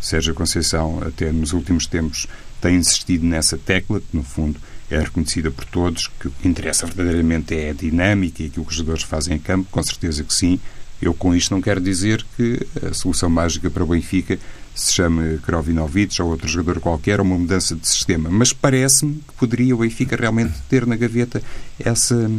Sérgio 0.00 0.34
Conceição, 0.34 1.00
até 1.06 1.32
nos 1.32 1.52
últimos 1.52 1.86
tempos, 1.86 2.26
tem 2.60 2.76
insistido 2.76 3.24
nessa 3.24 3.56
tecla, 3.56 4.00
que 4.00 4.16
no 4.16 4.22
fundo 4.22 4.60
é 4.90 5.00
reconhecida 5.00 5.50
por 5.50 5.64
todos, 5.64 6.08
que 6.20 6.28
o 6.28 6.30
que 6.30 6.48
interessa 6.48 6.86
verdadeiramente 6.86 7.54
é 7.54 7.70
a 7.70 7.72
dinâmica 7.72 8.42
e 8.42 8.46
aquilo 8.46 8.64
que 8.64 8.70
os 8.70 8.76
jogadores 8.76 9.02
fazem 9.02 9.36
em 9.36 9.38
campo, 9.38 9.68
com 9.70 9.82
certeza 9.82 10.22
que 10.22 10.32
sim, 10.32 10.60
eu 11.00 11.12
com 11.14 11.34
isto 11.34 11.54
não 11.54 11.60
quero 11.60 11.80
dizer 11.80 12.24
que 12.36 12.66
a 12.88 12.94
solução 12.94 13.28
mágica 13.28 13.70
para 13.70 13.84
o 13.84 13.86
Benfica 13.86 14.38
se 14.74 14.92
chame 14.92 15.38
Krovinovic 15.38 16.20
ou 16.20 16.28
outro 16.28 16.46
jogador 16.46 16.80
qualquer, 16.80 17.18
ou 17.18 17.24
uma 17.24 17.38
mudança 17.38 17.74
de 17.74 17.88
sistema, 17.88 18.28
mas 18.30 18.52
parece-me 18.52 19.14
que 19.14 19.34
poderia 19.38 19.74
o 19.74 19.78
Benfica 19.78 20.16
realmente 20.16 20.52
ter 20.68 20.86
na 20.86 20.96
gaveta 20.96 21.42
essa 21.78 22.30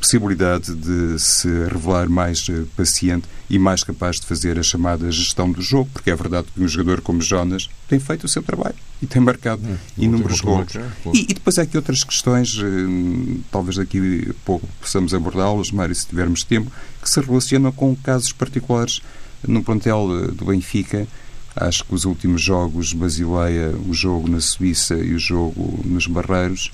possibilidade 0.00 0.74
de 0.74 1.18
se 1.18 1.48
revelar 1.48 2.08
mais 2.08 2.46
eh, 2.48 2.64
paciente 2.76 3.26
e 3.48 3.58
mais 3.58 3.82
capaz 3.82 4.16
de 4.20 4.26
fazer 4.26 4.58
a 4.58 4.62
chamada 4.62 5.10
gestão 5.10 5.50
do 5.50 5.62
jogo, 5.62 5.90
porque 5.92 6.10
é 6.10 6.16
verdade 6.16 6.48
que 6.54 6.62
um 6.62 6.68
jogador 6.68 7.00
como 7.00 7.20
Jonas 7.20 7.68
tem 7.88 7.98
feito 7.98 8.24
o 8.24 8.28
seu 8.28 8.42
trabalho 8.42 8.74
e 9.00 9.06
tem 9.06 9.20
marcado 9.20 9.62
hum, 9.66 9.76
inúmeros 9.96 10.40
gols. 10.40 10.74
E, 11.12 11.22
e, 11.30 11.34
depois 11.34 11.58
há 11.58 11.62
aqui 11.62 11.76
outras 11.76 12.04
questões, 12.04 12.56
eh, 12.58 13.40
talvez 13.50 13.76
daqui 13.76 14.28
a 14.30 14.34
pouco 14.44 14.66
possamos 14.80 15.14
abordá-las, 15.14 15.70
Mário, 15.70 15.94
se 15.94 16.06
tivermos 16.06 16.42
tempo, 16.42 16.70
que 17.02 17.08
se 17.08 17.20
relacionam 17.20 17.72
com 17.72 17.94
casos 17.96 18.32
particulares 18.32 19.00
no 19.46 19.62
plantel 19.62 20.08
eh, 20.10 20.30
do 20.32 20.46
Benfica. 20.46 21.06
Acho 21.54 21.84
que 21.84 21.94
os 21.94 22.04
últimos 22.04 22.42
jogos, 22.42 22.92
Basileia, 22.92 23.74
o 23.88 23.94
jogo 23.94 24.28
na 24.28 24.40
Suíça 24.40 24.94
e 24.94 25.14
o 25.14 25.18
jogo 25.18 25.80
nos 25.86 26.06
Barreiros, 26.06 26.70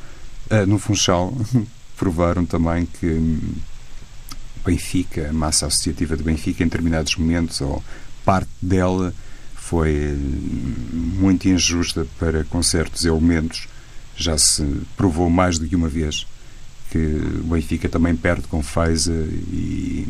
no 0.67 0.77
Funchal, 0.77 1.33
provaram 2.03 2.45
também 2.45 2.85
que 2.85 3.07
hum, 3.07 3.39
Benfica, 4.67 5.31
a 5.31 5.33
massa 5.33 5.67
associativa 5.67 6.17
de 6.17 6.25
Benfica, 6.25 6.65
em 6.65 6.67
determinados 6.67 7.15
momentos, 7.15 7.61
ou 7.61 7.81
parte 8.25 8.51
dela, 8.61 9.15
foi 9.55 10.13
hum, 10.13 10.75
muito 11.21 11.49
injusta 11.49 12.05
para 12.19 12.43
com 12.43 12.61
certos 12.61 13.05
elementos. 13.05 13.69
Já 14.17 14.37
se 14.37 14.65
provou 14.97 15.31
mais 15.31 15.61
do 15.61 15.69
que 15.69 15.77
uma 15.77 15.89
vez 15.89 16.27
que 16.91 16.99
o 16.99 17.45
Benfica 17.45 17.89
também 17.89 18.17
perde 18.17 18.49
com 18.49 18.61
Feiza 18.65 19.13
e 19.13 20.05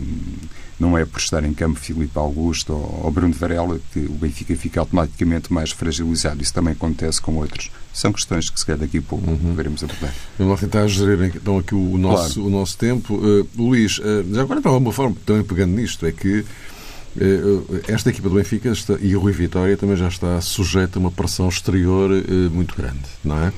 não 0.79 0.97
é 0.97 1.05
por 1.05 1.21
estar 1.21 1.45
em 1.45 1.55
campo 1.55 1.79
Filipe 1.79 2.19
Augusto 2.19 2.73
ou, 2.73 3.11
Bruno 3.11 3.33
Varela 3.35 3.79
que 3.93 4.01
o 4.01 4.13
Benfica 4.13 4.57
fica 4.57 4.81
automaticamente 4.81 5.53
mais 5.53 5.71
fragilizado. 5.71 6.43
Isso 6.43 6.53
também 6.53 6.73
acontece 6.73 7.21
com 7.21 7.37
outros. 7.37 7.71
São 7.93 8.13
questões 8.13 8.51
que 8.51 8.59
se 8.59 8.67
calhar 8.67 8.81
daqui 8.81 8.99
a 8.99 9.03
pouco 9.03 9.31
uhum. 9.31 9.55
veremos 9.55 9.85
abordar. 9.85 10.15
Vamos 10.39 10.55
lá 10.55 10.59
tentar 10.59 10.87
gerir 10.89 11.37
então 11.37 11.59
aqui 11.59 11.75
o 11.75 11.99
nosso, 11.99 12.35
claro. 12.35 12.49
o 12.49 12.51
nosso 12.51 12.77
tempo. 12.77 13.15
Uh, 13.15 13.47
Luís, 13.57 13.99
uh, 13.99 14.25
já 14.33 14.43
agora 14.43 14.61
de 14.61 14.67
alguma 14.67 14.93
forma, 14.93 15.15
também 15.27 15.45
pegando 15.45 15.75
nisto, 15.75 16.07
é 16.07 16.13
que 16.13 16.41
uh, 16.41 17.81
esta 17.87 18.11
equipa 18.11 18.29
do 18.29 18.37
Benfica 18.37 18.71
está, 18.71 18.95
e 19.01 19.15
o 19.15 19.21
Rui 19.21 19.33
Vitória 19.33 19.77
também 19.77 19.97
já 19.97 20.09
está 20.09 20.41
sujeita 20.41 20.99
a 20.99 21.01
uma 21.01 21.11
pressão 21.11 21.49
exterior 21.49 22.11
muito 22.51 22.75
grande, 22.75 23.03
não 23.23 23.39
é? 23.39 23.53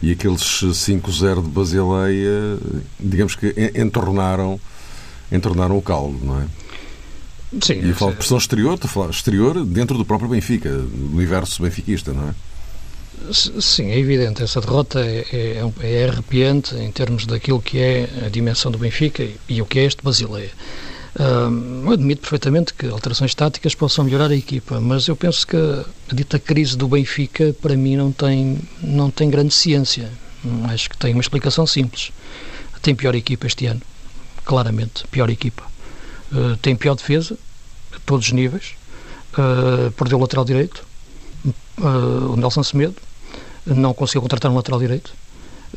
E 0.00 0.10
aqueles 0.10 0.42
5-0 0.42 1.42
de 1.42 1.48
Basileia, 1.48 2.58
digamos 2.98 3.36
que 3.36 3.54
entornaram, 3.74 4.60
entornaram 5.32 5.76
o 5.76 5.82
caldo, 5.82 6.18
não 6.22 6.40
é? 6.40 6.46
Sim. 7.60 7.80
E 7.82 7.88
eu 7.90 7.94
falo 7.94 8.12
de 8.12 8.18
pressão 8.18 8.38
exterior, 8.38 8.78
falar 8.78 9.10
exterior 9.10 9.64
dentro 9.64 9.98
do 9.98 10.04
próprio 10.04 10.30
Benfica, 10.30 10.70
do 10.70 11.14
universo 11.14 11.62
benfiquista, 11.62 12.12
não 12.12 12.28
é? 12.28 12.34
Sim, 13.32 13.90
é 13.90 13.98
evidente. 13.98 14.42
Essa 14.42 14.60
derrota 14.60 15.00
é, 15.00 15.24
é, 15.32 15.72
é, 15.80 16.08
arrepiante 16.08 16.74
em 16.74 16.90
termos 16.90 17.26
daquilo 17.26 17.60
que 17.60 17.78
é 17.78 18.08
a 18.26 18.28
dimensão 18.28 18.72
do 18.72 18.78
Benfica 18.78 19.28
e 19.48 19.62
o 19.62 19.66
que 19.66 19.78
é 19.78 19.84
este 19.84 20.02
Basileia. 20.02 20.50
Eu 21.14 21.92
admito 21.92 22.22
perfeitamente 22.22 22.72
que 22.72 22.86
alterações 22.86 23.34
táticas 23.34 23.74
possam 23.74 24.04
melhorar 24.06 24.30
a 24.30 24.34
equipa, 24.34 24.80
mas 24.80 25.06
eu 25.08 25.14
penso 25.14 25.46
que 25.46 25.56
a 25.56 25.84
dita 26.14 26.38
crise 26.38 26.76
do 26.76 26.88
Benfica, 26.88 27.54
para 27.60 27.76
mim, 27.76 27.96
não 27.96 28.10
tem, 28.10 28.58
não 28.82 29.10
tem 29.10 29.28
grande 29.28 29.52
ciência. 29.52 30.08
Acho 30.70 30.88
que 30.88 30.96
tem 30.96 31.12
uma 31.12 31.20
explicação 31.20 31.66
simples. 31.66 32.10
Tem 32.80 32.96
pior 32.96 33.14
equipa 33.14 33.46
este 33.46 33.66
ano, 33.66 33.80
claramente, 34.44 35.06
pior 35.08 35.30
equipa. 35.30 35.64
Uh, 36.32 36.56
tem 36.58 36.74
pior 36.74 36.94
defesa, 36.94 37.36
a 37.94 37.98
todos 38.06 38.26
os 38.26 38.32
níveis. 38.32 38.74
Uh, 39.32 39.90
perdeu 39.92 40.18
o 40.18 40.20
lateral 40.20 40.44
direito, 40.44 40.84
uh, 41.78 42.32
o 42.32 42.36
Nelson 42.36 42.62
Semedo, 42.62 42.96
não 43.64 43.94
conseguiu 43.94 44.22
contratar 44.22 44.50
um 44.50 44.56
lateral 44.56 44.80
direito. 44.80 45.12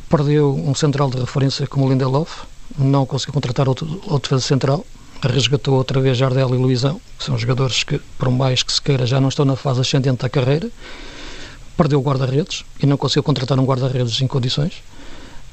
Perdeu 0.10 0.54
um 0.54 0.76
central 0.76 1.10
de 1.10 1.20
referência 1.20 1.66
como 1.68 1.86
o 1.86 1.90
Lindelof, 1.90 2.44
não 2.78 3.06
conseguiu 3.06 3.34
contratar 3.34 3.68
outro, 3.70 3.88
outro 4.08 4.30
defesa 4.30 4.42
central 4.42 4.86
resgatou 5.22 5.76
outra 5.76 6.00
vez 6.02 6.18
Jardel 6.18 6.54
e 6.54 6.58
Luizão, 6.58 7.00
que 7.18 7.24
são 7.24 7.38
jogadores 7.38 7.84
que, 7.84 8.00
por 8.18 8.30
mais 8.30 8.64
que 8.64 8.72
se 8.72 8.82
queira, 8.82 9.06
já 9.06 9.20
não 9.20 9.30
estão 9.30 9.46
na 9.46 9.56
fase 9.56 9.82
ascendente 9.82 10.22
da 10.22 10.30
carreira. 10.30 10.70
Perdeu 11.78 12.00
o 12.00 12.02
guarda-redes 12.02 12.64
e 12.82 12.86
não 12.86 12.98
conseguiu 12.98 13.24
contratar 13.24 13.60
um 13.60 13.66
guarda-redes 13.66 14.22
em 14.22 14.28
condições. 14.28 14.74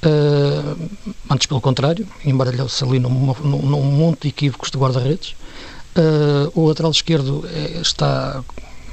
Uh, 0.05 0.91
antes, 1.31 1.47
pelo 1.47 1.61
contrário, 1.61 2.07
embaralhou-se 2.25 2.83
ali 2.83 2.99
num, 2.99 3.09
num, 3.11 3.63
num, 3.63 3.83
monte 3.83 4.23
de 4.23 4.29
equívocos 4.29 4.71
de 4.71 4.77
guarda-redes. 4.77 5.37
Uh, 5.97 6.61
o 6.61 6.67
lateral 6.67 6.91
esquerdo 6.91 7.49
é, 7.53 7.81
está 7.81 8.43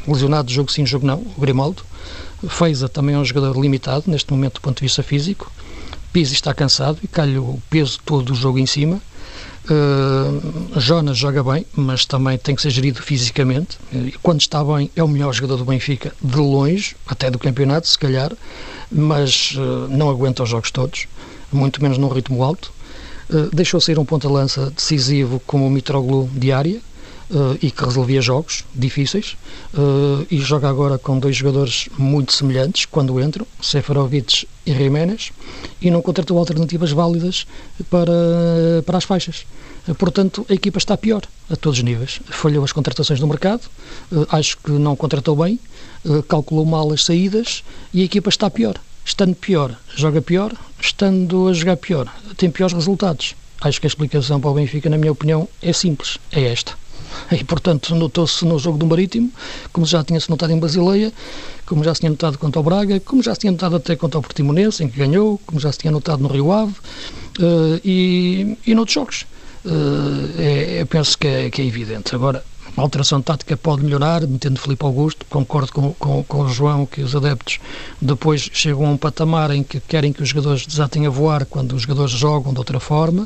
lesionado, 0.08 0.52
jogo 0.52 0.72
sim, 0.72 0.86
jogo 0.86 1.08
não, 1.08 1.18
o 1.20 1.42
Grimaldo. 1.42 1.84
Feiza 2.48 2.88
também 2.88 3.16
é 3.16 3.18
um 3.18 3.26
jogador 3.26 3.60
limitado, 3.60 4.04
neste 4.08 4.32
momento, 4.32 4.56
do 4.56 4.62
ponto 4.62 4.78
de 4.78 4.84
vista 4.84 5.02
físico. 5.02 5.52
Pizzi 6.14 6.34
está 6.34 6.54
cansado 6.54 7.00
e 7.04 7.08
calha 7.08 7.42
o 7.42 7.62
peso 7.70 8.00
todo 8.06 8.26
do 8.26 8.36
jogo 8.36 8.60
em 8.60 8.66
cima. 8.66 9.02
Uh, 9.70 10.80
Jonas 10.80 11.16
joga 11.16 11.44
bem, 11.44 11.64
mas 11.76 12.04
também 12.04 12.40
tem 12.40 12.56
que 12.56 12.62
ser 12.62 12.72
gerido 12.72 13.02
fisicamente. 13.04 13.78
Quando 14.24 14.42
está 14.42 14.64
bem, 14.64 14.90
é 14.96 15.04
o 15.04 15.08
melhor 15.08 15.32
jogador 15.32 15.58
do 15.58 15.66
Benfica, 15.66 16.12
de 16.20 16.38
longe, 16.38 16.96
até 17.06 17.30
do 17.30 17.38
campeonato, 17.38 17.88
se 17.88 17.98
calhar, 17.98 18.32
mas 18.92 19.56
uh, 19.56 19.88
não 19.88 20.10
aguenta 20.10 20.42
os 20.42 20.50
jogos 20.50 20.72
todos, 20.72 21.08
muito 21.52 21.82
menos 21.84 22.00
num 22.00 22.08
ritmo 22.08 22.44
alto. 22.44 22.74
Uh, 23.30 23.56
deixou 23.56 23.80
sair 23.80 24.00
um 24.00 24.06
ponta-lança 24.06 24.72
decisivo 24.72 25.40
como 25.46 25.68
o 25.68 25.70
Mitroglou 25.70 26.28
de 26.34 26.52
área, 26.52 26.82
uh, 27.30 27.58
e 27.62 27.72
que 27.72 27.84
resolvia 27.84 28.22
jogos 28.22 28.64
difíceis 28.74 29.38
uh, 29.74 30.26
e 30.30 30.40
joga 30.40 30.70
agora 30.70 30.98
com 30.98 31.20
dois 31.20 31.36
jogadores 31.36 31.90
muito 31.98 32.34
semelhantes 32.34 32.86
quando 32.86 33.20
entram, 33.22 33.46
Seferovic 33.62 34.48
e 34.66 34.74
Jiménez, 34.74 35.32
e 35.82 35.90
não 35.90 36.02
contratou 36.02 36.38
alternativas 36.38 36.92
válidas 36.92 37.46
para, 37.90 38.12
para 38.86 38.98
as 38.98 39.04
faixas. 39.04 39.46
Uh, 39.88 39.96
portanto, 39.96 40.46
a 40.50 40.54
equipa 40.54 40.78
está 40.78 40.98
pior 40.98 41.22
a 41.50 41.56
todos 41.56 41.80
os 41.80 41.84
níveis. 41.84 42.20
Falhou 42.30 42.64
as 42.64 42.72
contratações 42.72 43.20
no 43.20 43.28
mercado, 43.28 43.62
acho 44.30 44.58
que 44.58 44.72
não 44.72 44.96
contratou 44.96 45.36
bem, 45.36 45.60
calculou 46.28 46.64
mal 46.64 46.92
as 46.92 47.04
saídas 47.04 47.64
e 47.92 48.02
a 48.02 48.06
equipa 48.06 48.30
está 48.30 48.50
pior. 48.50 48.80
Estando 49.04 49.34
pior, 49.34 49.76
joga 49.96 50.22
pior, 50.22 50.54
estando 50.80 51.48
a 51.48 51.54
jogar 51.54 51.78
pior, 51.78 52.14
tem 52.38 52.52
piores 52.52 52.76
resultados. 52.76 53.34
Acho 53.60 53.82
que 53.82 53.88
a 53.88 53.90
explicação 53.90 54.40
para 54.40 54.52
o 54.52 54.54
Benfica, 54.54 54.90
na 54.90 54.98
minha 54.98 55.12
opinião, 55.12 55.50
é 55.60 55.74
simples, 55.74 56.20
é 56.32 56.44
esta. 56.44 56.74
E, 57.32 57.44
portanto, 57.44 57.96
notou-se 57.96 58.44
no 58.46 58.58
jogo 58.60 58.78
do 58.78 58.86
Marítimo, 58.86 59.32
como 59.72 59.86
já 59.86 60.04
tinha-se 60.04 60.30
notado 60.30 60.52
em 60.52 60.60
Basileia, 60.60 61.12
como 61.66 61.84
já 61.84 61.94
se 61.94 62.02
tinha 62.02 62.10
notado 62.10 62.38
contra 62.38 62.60
o 62.60 62.64
Braga, 62.64 63.00
como 63.00 63.22
já 63.22 63.34
se 63.34 63.42
tinha 63.42 63.52
notado 63.52 63.76
até 63.76 63.96
contra 63.96 64.20
o 64.20 64.22
Portimonense, 64.22 64.84
em 64.84 64.90
que 64.90 64.98
ganhou, 64.98 65.40
como 65.46 65.60
já 65.60 65.72
se 65.72 65.80
tinha 65.80 65.92
notado 65.92 66.22
no 66.22 66.30
Rio 66.30 66.52
Ave 66.52 66.72
uh, 66.72 67.82
e, 67.84 68.58
e 68.66 68.74
noutros 68.74 68.94
jogos. 68.94 69.26
Uh, 69.66 70.34
é, 70.38 70.86
penso 70.86 71.18
que 71.18 71.28
é, 71.28 71.50
que 71.50 71.62
é 71.62 71.66
evidente. 71.66 72.16
Agora, 72.16 72.44
a 72.78 72.82
alteração 72.82 73.22
tática 73.22 73.58
pode 73.58 73.84
melhorar, 73.84 74.26
metendo 74.26 74.60
Felipe 74.60 74.86
Augusto, 74.86 75.26
concordo 75.30 75.72
com, 75.74 75.94
com, 75.94 76.24
com, 76.24 76.42
o 76.44 76.50
João 76.50 76.86
que 76.86 77.02
os 77.02 77.16
adeptos 77.16 77.60
depois 78.02 78.50
chegam 78.54 78.86
a 78.86 78.90
um 78.90 78.98
patamar 78.98 79.52
em 79.52 79.64
que 79.64 79.80
querem 79.80 80.14
que 80.14 80.24
os 80.24 80.30
jogadores 80.30 80.66
desatem 80.66 81.06
a 81.06 81.10
voar 81.10 81.46
quando 81.46 81.74
os 81.74 81.82
jogadores 81.82 82.12
jogam 82.12 82.54
de 82.54 82.60
outra 82.60 82.80
forma 82.80 83.24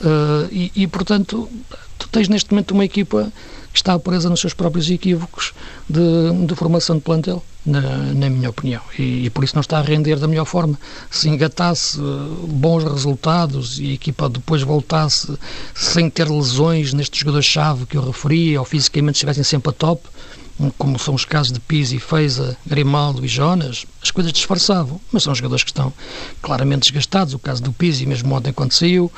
uh, 0.00 0.48
e, 0.50 0.72
e, 0.74 0.86
portanto, 0.86 1.48
tu 1.98 2.08
tens 2.08 2.28
neste 2.28 2.50
momento 2.50 2.72
uma 2.72 2.84
equipa 2.84 3.32
que 3.72 3.78
está 3.78 3.98
presa 3.98 4.30
nos 4.30 4.40
seus 4.40 4.54
próprios 4.54 4.90
equívocos 4.90 5.52
de, 5.88 6.46
de 6.46 6.54
formação 6.54 6.96
de 6.96 7.02
plantel, 7.02 7.44
na, 7.66 7.80
na 7.80 8.30
minha 8.30 8.48
opinião, 8.48 8.80
e, 8.98 9.26
e, 9.26 9.30
por 9.30 9.44
isso 9.44 9.54
não 9.54 9.60
está 9.60 9.78
a 9.78 9.82
render 9.82 10.16
da 10.16 10.26
melhor 10.26 10.46
forma. 10.46 10.78
Se 11.10 11.28
engatasse 11.28 12.00
uh, 12.00 12.46
bons 12.46 12.82
resultados 12.82 13.78
e 13.78 13.90
a 13.90 13.92
equipa 13.92 14.28
depois 14.28 14.62
voltasse 14.62 15.36
sem 15.74 16.08
ter 16.08 16.30
lesões 16.30 16.94
nestes 16.94 17.20
jogadores-chave 17.20 17.84
que 17.84 17.96
eu 17.96 18.06
referi, 18.06 18.56
ou 18.56 18.64
fisicamente 18.64 19.16
estivessem 19.16 19.44
sempre 19.44 19.68
a 19.70 19.72
top, 19.72 20.02
como 20.76 20.98
são 20.98 21.14
os 21.14 21.24
casos 21.24 21.52
de 21.52 21.60
Pizzi, 21.60 21.98
Feiza, 21.98 22.56
Grimaldo 22.66 23.24
e 23.24 23.28
Jonas, 23.28 23.86
as 24.02 24.10
coisas 24.10 24.32
disfarçavam, 24.32 25.00
mas 25.12 25.22
são 25.22 25.34
jogadores 25.34 25.62
que 25.62 25.70
estão 25.70 25.92
claramente 26.42 26.82
desgastados. 26.82 27.34
O 27.34 27.38
caso 27.38 27.62
do 27.62 27.72
Pizzi, 27.72 28.06
mesmo 28.06 28.34
ontem 28.34 28.52
quando 28.52 28.72
saiu, 28.72 29.10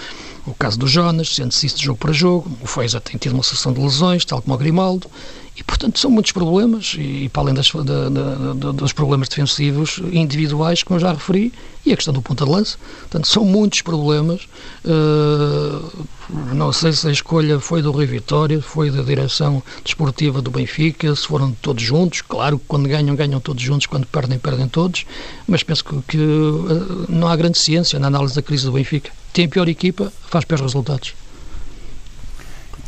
o 0.46 0.54
caso 0.54 0.78
do 0.78 0.86
Jonas, 0.86 1.34
sendo-se 1.34 1.66
isso 1.66 1.78
de 1.78 1.84
jogo 1.84 1.98
para 1.98 2.12
jogo, 2.12 2.50
o 2.60 2.66
Feiza 2.66 3.00
tem 3.00 3.16
tido 3.16 3.32
uma 3.32 3.42
sucessão 3.42 3.72
de 3.72 3.80
lesões, 3.80 4.24
tal 4.24 4.42
como 4.42 4.54
o 4.54 4.58
Grimaldo, 4.58 5.10
e 5.56 5.62
portanto 5.62 5.98
são 5.98 6.10
muitos 6.10 6.32
problemas, 6.32 6.96
e, 6.98 7.28
para 7.28 7.42
além 7.42 7.54
das, 7.54 7.70
da, 7.70 8.08
da, 8.08 8.72
dos 8.72 8.92
problemas 8.92 9.28
defensivos 9.28 10.00
individuais, 10.12 10.82
como 10.82 10.98
já 10.98 11.12
referi, 11.12 11.52
e 11.84 11.92
a 11.92 11.96
questão 11.96 12.12
do 12.12 12.22
ponta 12.22 12.44
de 12.44 12.50
lança, 12.50 12.78
portanto 13.00 13.26
são 13.26 13.44
muitos 13.44 13.82
problemas. 13.82 14.46
Uh, 14.84 16.06
não 16.54 16.72
sei 16.72 16.92
se 16.92 17.08
a 17.08 17.10
escolha 17.10 17.58
foi 17.58 17.82
do 17.82 17.90
Rui 17.90 18.06
Vitória, 18.06 18.60
foi 18.60 18.90
da 18.90 19.02
direção 19.02 19.62
desportiva 19.84 20.40
do 20.40 20.50
Benfica, 20.50 21.14
se 21.14 21.26
foram 21.26 21.52
todos 21.52 21.82
juntos. 21.82 22.22
Claro 22.22 22.58
que 22.58 22.64
quando 22.68 22.88
ganham, 22.88 23.16
ganham 23.16 23.40
todos 23.40 23.62
juntos, 23.62 23.86
quando 23.86 24.06
perdem, 24.06 24.38
perdem 24.38 24.68
todos. 24.68 25.04
Mas 25.46 25.62
penso 25.62 25.84
que, 25.84 26.02
que 26.02 26.18
uh, 26.18 27.06
não 27.08 27.28
há 27.28 27.36
grande 27.36 27.58
ciência 27.58 27.98
na 27.98 28.06
análise 28.06 28.34
da 28.34 28.42
crise 28.42 28.64
do 28.64 28.72
Benfica. 28.72 29.10
Tem 29.32 29.46
a 29.46 29.48
pior 29.48 29.68
equipa, 29.68 30.12
faz 30.28 30.44
piores 30.44 30.62
resultados. 30.62 31.14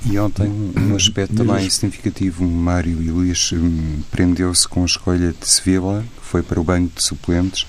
E 0.04 0.18
ontem, 0.18 0.48
um 0.76 0.96
aspecto 0.96 1.34
também 1.34 1.68
significativo, 1.70 2.44
Mário 2.44 3.00
e 3.00 3.10
Luís 3.10 3.52
um, 3.52 4.00
prendeu-se 4.10 4.66
com 4.66 4.82
a 4.82 4.86
escolha 4.86 5.32
de 5.32 5.48
Sevilla, 5.48 6.04
que 6.20 6.26
foi 6.26 6.42
para 6.42 6.60
o 6.60 6.64
banco 6.64 6.96
de 6.96 7.04
suplentes. 7.04 7.66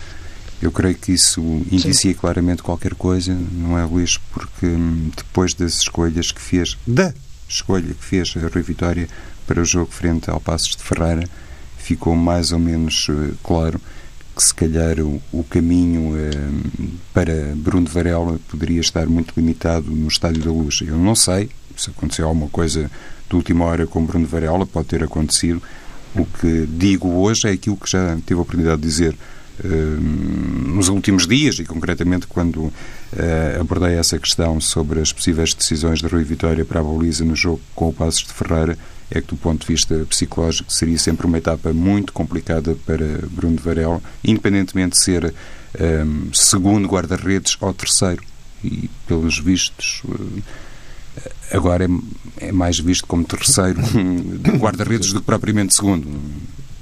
Eu 0.62 0.72
creio 0.72 0.96
que 0.96 1.12
isso 1.12 1.42
indicia 1.72 1.94
Sim. 1.94 2.14
claramente 2.14 2.64
qualquer 2.64 2.96
coisa, 2.96 3.38
não 3.52 3.78
é, 3.78 3.84
Luís? 3.84 4.18
Porque 4.32 4.66
hum, 4.66 5.12
depois 5.16 5.54
das 5.54 5.76
escolhas 5.76 6.32
que 6.32 6.42
fez, 6.42 6.78
da 6.88 7.14
escolha 7.48 7.94
que 7.94 8.04
fez 8.04 8.34
a 8.38 8.48
Rui 8.48 8.64
Vitória 8.64 9.08
para 9.46 9.62
o 9.62 9.66
jogo 9.66 9.92
frente 9.92 10.30
ao 10.30 10.40
Passos 10.40 10.76
de 10.76 10.84
Ferreira, 10.84 11.28
ficou 11.78 12.16
mais 12.16 12.52
ou 12.52 12.60
menos 12.60 13.08
uh, 13.10 13.36
claro 13.44 13.80
que 14.36 14.42
se 14.42 14.54
calhar 14.54 15.00
o, 15.02 15.22
o 15.32 15.44
caminho 15.44 16.16
uh, 16.16 16.90
para 17.14 17.54
Bruno 17.56 17.88
Varela 17.88 18.40
poderia 18.50 18.80
estar 18.80 19.06
muito 19.06 19.34
limitado 19.36 19.92
no 19.92 20.08
Estádio 20.08 20.44
da 20.44 20.52
Luz. 20.52 20.80
Eu 20.82 20.98
não 20.98 21.14
sei, 21.14 21.50
se 21.82 21.90
aconteceu 21.90 22.28
alguma 22.28 22.50
coisa 22.50 22.90
de 23.30 23.36
última 23.36 23.66
hora 23.66 23.88
com 23.88 24.06
Bruno 24.06 24.28
Varela, 24.28 24.66
pode 24.66 24.88
ter 24.88 25.04
acontecido. 25.04 25.62
O 26.16 26.26
que 26.26 26.68
digo 26.68 27.10
hoje 27.10 27.48
é 27.48 27.52
aquilo 27.52 27.78
que 27.78 27.90
já 27.90 28.16
tive 28.26 28.40
a 28.40 28.44
oportunidade 28.44 28.82
de 28.82 28.88
dizer 28.88 29.16
uh, 29.64 29.68
nos 30.70 30.90
últimos 30.90 31.26
dias 31.26 31.58
e 31.58 31.66
concretamente 31.66 32.28
quando 32.28 32.58
uh, 32.66 32.74
abordei 33.60 33.96
essa 33.96 34.20
questão 34.20 34.62
sobre 34.62 35.00
as 35.00 35.12
possíveis 35.12 35.54
decisões 35.54 36.00
de 36.00 36.08
Rui 36.08 36.24
Vitória 36.24 36.64
para 36.64 36.82
a 36.82 36.84
baliza 36.84 37.26
no 37.26 37.36
jogo 37.36 37.62
com 37.74 37.90
o 37.90 37.94
Passos 37.94 38.24
de 38.24 38.34
Ferreira, 38.34 38.78
é 39.10 39.22
que 39.22 39.28
do 39.28 39.36
ponto 39.36 39.62
de 39.62 39.68
vista 39.68 39.96
psicológico 40.10 40.72
seria 40.72 40.98
sempre 40.98 41.26
uma 41.28 41.38
etapa 41.38 41.72
muito 41.74 42.12
complicada 42.14 42.76
para 42.86 43.06
Bruno 43.30 43.58
Varela, 43.58 44.02
independentemente 44.24 44.98
de 44.98 45.04
ser 45.04 45.26
um, 45.26 45.30
eh, 45.76 46.06
segundo 46.34 46.88
guarda-redes 46.88 47.56
ou 47.62 47.74
terceiro. 47.74 48.24
E 48.64 48.90
pelos 49.08 49.38
vistos, 49.40 50.02
uh, 50.06 50.44
agora 51.52 51.86
é, 51.86 52.48
é 52.48 52.52
mais 52.52 52.80
visto 52.80 53.08
como 53.08 53.24
terceiro 53.24 53.80
guarda-redes 54.58 55.14
do 55.14 55.20
que 55.20 55.26
propriamente 55.26 55.76
segundo. 55.76 56.08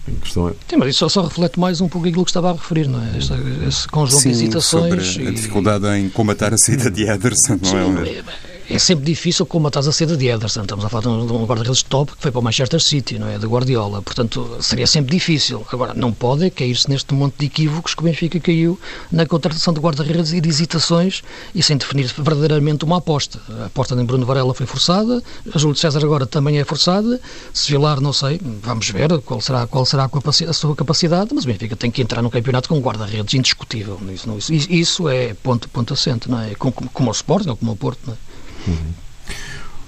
é... 0.07 0.53
Sim, 0.69 0.77
mas 0.77 0.89
isso 0.89 0.99
só, 0.99 1.09
só, 1.09 1.23
reflete 1.23 1.59
mais 1.59 1.81
um 1.81 1.87
pouco 1.87 2.07
aquilo 2.07 2.23
que 2.23 2.31
estava 2.31 2.49
a 2.49 2.53
referir, 2.53 2.87
não 2.87 3.01
é? 3.01 3.17
Este, 3.17 3.33
esse 3.67 3.87
conjunto 3.87 4.21
Sim, 4.21 4.29
de 4.29 4.35
hesitações. 4.35 5.05
Sobre 5.05 5.27
a 5.27 5.31
dificuldade 5.31 5.87
em 5.97 6.09
combatar 6.09 6.53
a 6.53 6.57
saída 6.57 6.89
de 6.89 7.03
Ederson, 7.03 7.59
não 7.61 8.01
é? 8.01 8.05
Sim, 8.05 8.11
é? 8.17 8.50
É 8.71 8.79
sempre 8.79 9.03
difícil 9.03 9.45
combatar 9.45 9.85
a 9.85 9.91
saída 9.91 10.15
de 10.15 10.27
Ederson. 10.27 10.61
Estamos 10.61 10.85
a 10.85 10.89
falar 10.89 11.03
de 11.03 11.09
um 11.09 11.45
guarda-redes 11.45 11.83
top 11.83 12.13
que 12.15 12.21
foi 12.21 12.31
para 12.31 12.39
o 12.39 12.43
Manchester 12.43 12.81
City, 12.81 13.19
não 13.19 13.27
é? 13.27 13.37
De 13.37 13.45
Guardiola. 13.45 14.01
Portanto, 14.01 14.57
seria 14.61 14.87
sempre 14.87 15.11
difícil. 15.11 15.65
Agora, 15.71 15.93
não 15.93 16.13
pode 16.13 16.49
cair-se 16.51 16.89
neste 16.89 17.13
monte 17.13 17.35
de 17.37 17.47
equívocos 17.47 17.93
que 17.93 18.01
o 18.01 18.05
Benfica 18.05 18.39
caiu 18.39 18.79
na 19.11 19.25
contratação 19.25 19.73
de 19.73 19.81
guarda-redes 19.81 20.31
e 20.31 20.39
de 20.39 20.47
hesitações 20.47 21.21
e 21.53 21.61
sem 21.61 21.75
definir 21.75 22.13
verdadeiramente 22.17 22.85
uma 22.85 22.97
aposta. 22.97 23.41
A 23.61 23.65
aposta 23.65 23.93
de 23.93 24.03
Bruno 24.03 24.25
Varela 24.25 24.53
foi 24.53 24.65
forçada, 24.65 25.21
a 25.53 25.59
Júlio 25.59 25.75
César 25.75 26.03
agora 26.03 26.25
também 26.25 26.57
é 26.57 26.63
forçada. 26.63 27.19
Se 27.53 27.69
Vilar, 27.69 27.99
não 27.99 28.13
sei, 28.13 28.39
vamos 28.63 28.89
ver 28.89 29.19
qual 29.21 29.41
será, 29.41 29.67
qual 29.67 29.85
será 29.85 30.09
a, 30.47 30.53
sua 30.53 30.75
capacidade, 30.77 31.31
mas 31.33 31.43
o 31.43 31.47
Benfica 31.47 31.75
tem 31.75 31.91
que 31.91 32.01
entrar 32.01 32.21
no 32.21 32.29
campeonato 32.29 32.69
com 32.69 32.79
guarda-redes 32.79 33.33
indiscutível. 33.33 33.99
Isso, 34.13 34.53
isso, 34.53 34.71
isso, 34.71 35.09
é 35.09 35.33
ponto, 35.33 35.67
ponto 35.67 35.93
assente, 35.93 36.31
não 36.31 36.39
é? 36.39 36.55
Como, 36.55 36.71
como 36.71 37.09
o 37.09 37.11
Sporting 37.11 37.49
ou 37.49 37.57
como 37.57 37.73
o 37.73 37.75
Porto, 37.75 37.99
não 38.07 38.13
é? 38.13 38.30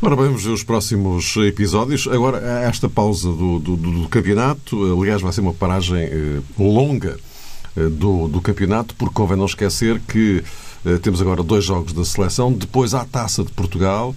Ora, 0.01 0.15
vamos 0.15 0.43
ver 0.43 0.51
os 0.51 0.63
próximos 0.63 1.35
episódios. 1.37 2.07
Agora, 2.07 2.37
esta 2.67 2.89
pausa 2.89 3.29
do, 3.29 3.59
do, 3.59 3.75
do 3.77 4.09
campeonato, 4.09 4.99
aliás, 4.99 5.21
vai 5.21 5.31
ser 5.31 5.41
uma 5.41 5.53
paragem 5.53 6.03
eh, 6.03 6.39
longa 6.59 7.17
eh, 7.77 7.87
do, 7.87 8.27
do 8.27 8.41
campeonato, 8.41 8.93
porque 8.95 9.13
convém 9.13 9.37
não 9.37 9.45
esquecer 9.45 10.01
que 10.01 10.43
eh, 10.85 10.97
temos 10.97 11.21
agora 11.21 11.41
dois 11.41 11.63
jogos 11.63 11.93
da 11.93 12.03
seleção, 12.03 12.51
depois 12.51 12.93
há 12.93 13.01
a 13.01 13.05
Taça 13.05 13.43
de 13.43 13.51
Portugal, 13.51 14.13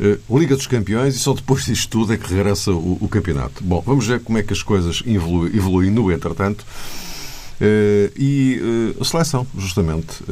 eh, 0.00 0.18
Liga 0.30 0.56
dos 0.56 0.66
Campeões 0.66 1.14
e 1.14 1.18
só 1.18 1.34
depois 1.34 1.66
disto 1.66 1.90
tudo 1.90 2.14
é 2.14 2.16
que 2.16 2.32
regressa 2.32 2.70
o, 2.72 2.96
o 3.00 3.08
campeonato. 3.08 3.62
Bom, 3.62 3.82
vamos 3.84 4.06
ver 4.06 4.20
como 4.20 4.38
é 4.38 4.42
que 4.42 4.52
as 4.52 4.62
coisas 4.62 5.02
evoluem, 5.06 5.54
evoluem 5.54 5.90
no 5.90 6.10
entretanto. 6.10 6.64
Eh, 7.60 8.10
e 8.16 8.94
eh, 8.96 9.00
a 9.00 9.04
seleção, 9.04 9.46
justamente. 9.58 10.24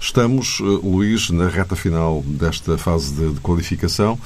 Estamos, 0.00 0.58
eh, 0.60 0.64
Luís, 0.64 1.30
na 1.30 1.48
reta 1.48 1.74
final 1.74 2.22
desta 2.26 2.76
fase 2.76 3.14
de, 3.14 3.34
de 3.34 3.40
qualificação. 3.40 4.18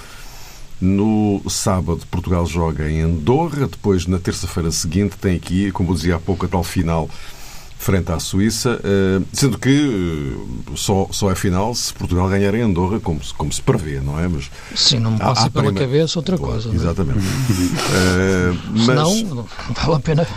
No 0.80 1.42
sábado, 1.48 2.00
Portugal 2.11 2.46
joga 2.46 2.90
em 2.90 3.00
Andorra. 3.00 3.66
Depois, 3.66 4.06
na 4.06 4.18
terça-feira 4.18 4.70
seguinte, 4.70 5.16
tem 5.16 5.37
aqui, 5.37 5.70
como 5.72 5.90
eu 5.90 5.94
dizia 5.94 6.16
há 6.16 6.18
pouco, 6.18 6.46
a 6.46 6.48
tal 6.48 6.64
final 6.64 7.09
frente 7.80 8.12
à 8.12 8.20
Suíça, 8.20 8.78
eh, 8.84 9.22
sendo 9.32 9.58
que 9.58 9.70
eh, 9.70 10.72
só, 10.76 11.08
só 11.10 11.30
é 11.30 11.34
final 11.34 11.74
se 11.74 11.94
Portugal 11.94 12.28
ganhar 12.28 12.54
em 12.54 12.60
Andorra, 12.60 13.00
como 13.00 13.24
se, 13.24 13.32
como 13.32 13.50
se 13.50 13.62
prevê, 13.62 14.00
não 14.00 14.20
é? 14.20 14.28
Mas, 14.28 14.50
Sim, 14.76 14.98
não 14.98 15.12
me 15.12 15.18
passa 15.18 15.48
pela 15.50 15.64
primeira... 15.64 15.86
cabeça 15.86 16.18
outra 16.18 16.36
coisa. 16.36 16.68
Claro, 16.68 16.76
exatamente. 16.76 17.18
uh, 17.24 18.58
mas... 18.70 18.84
Senão, 18.84 19.14
não 19.34 19.46
vale 19.74 19.94
a 19.94 20.00
pena. 20.00 20.28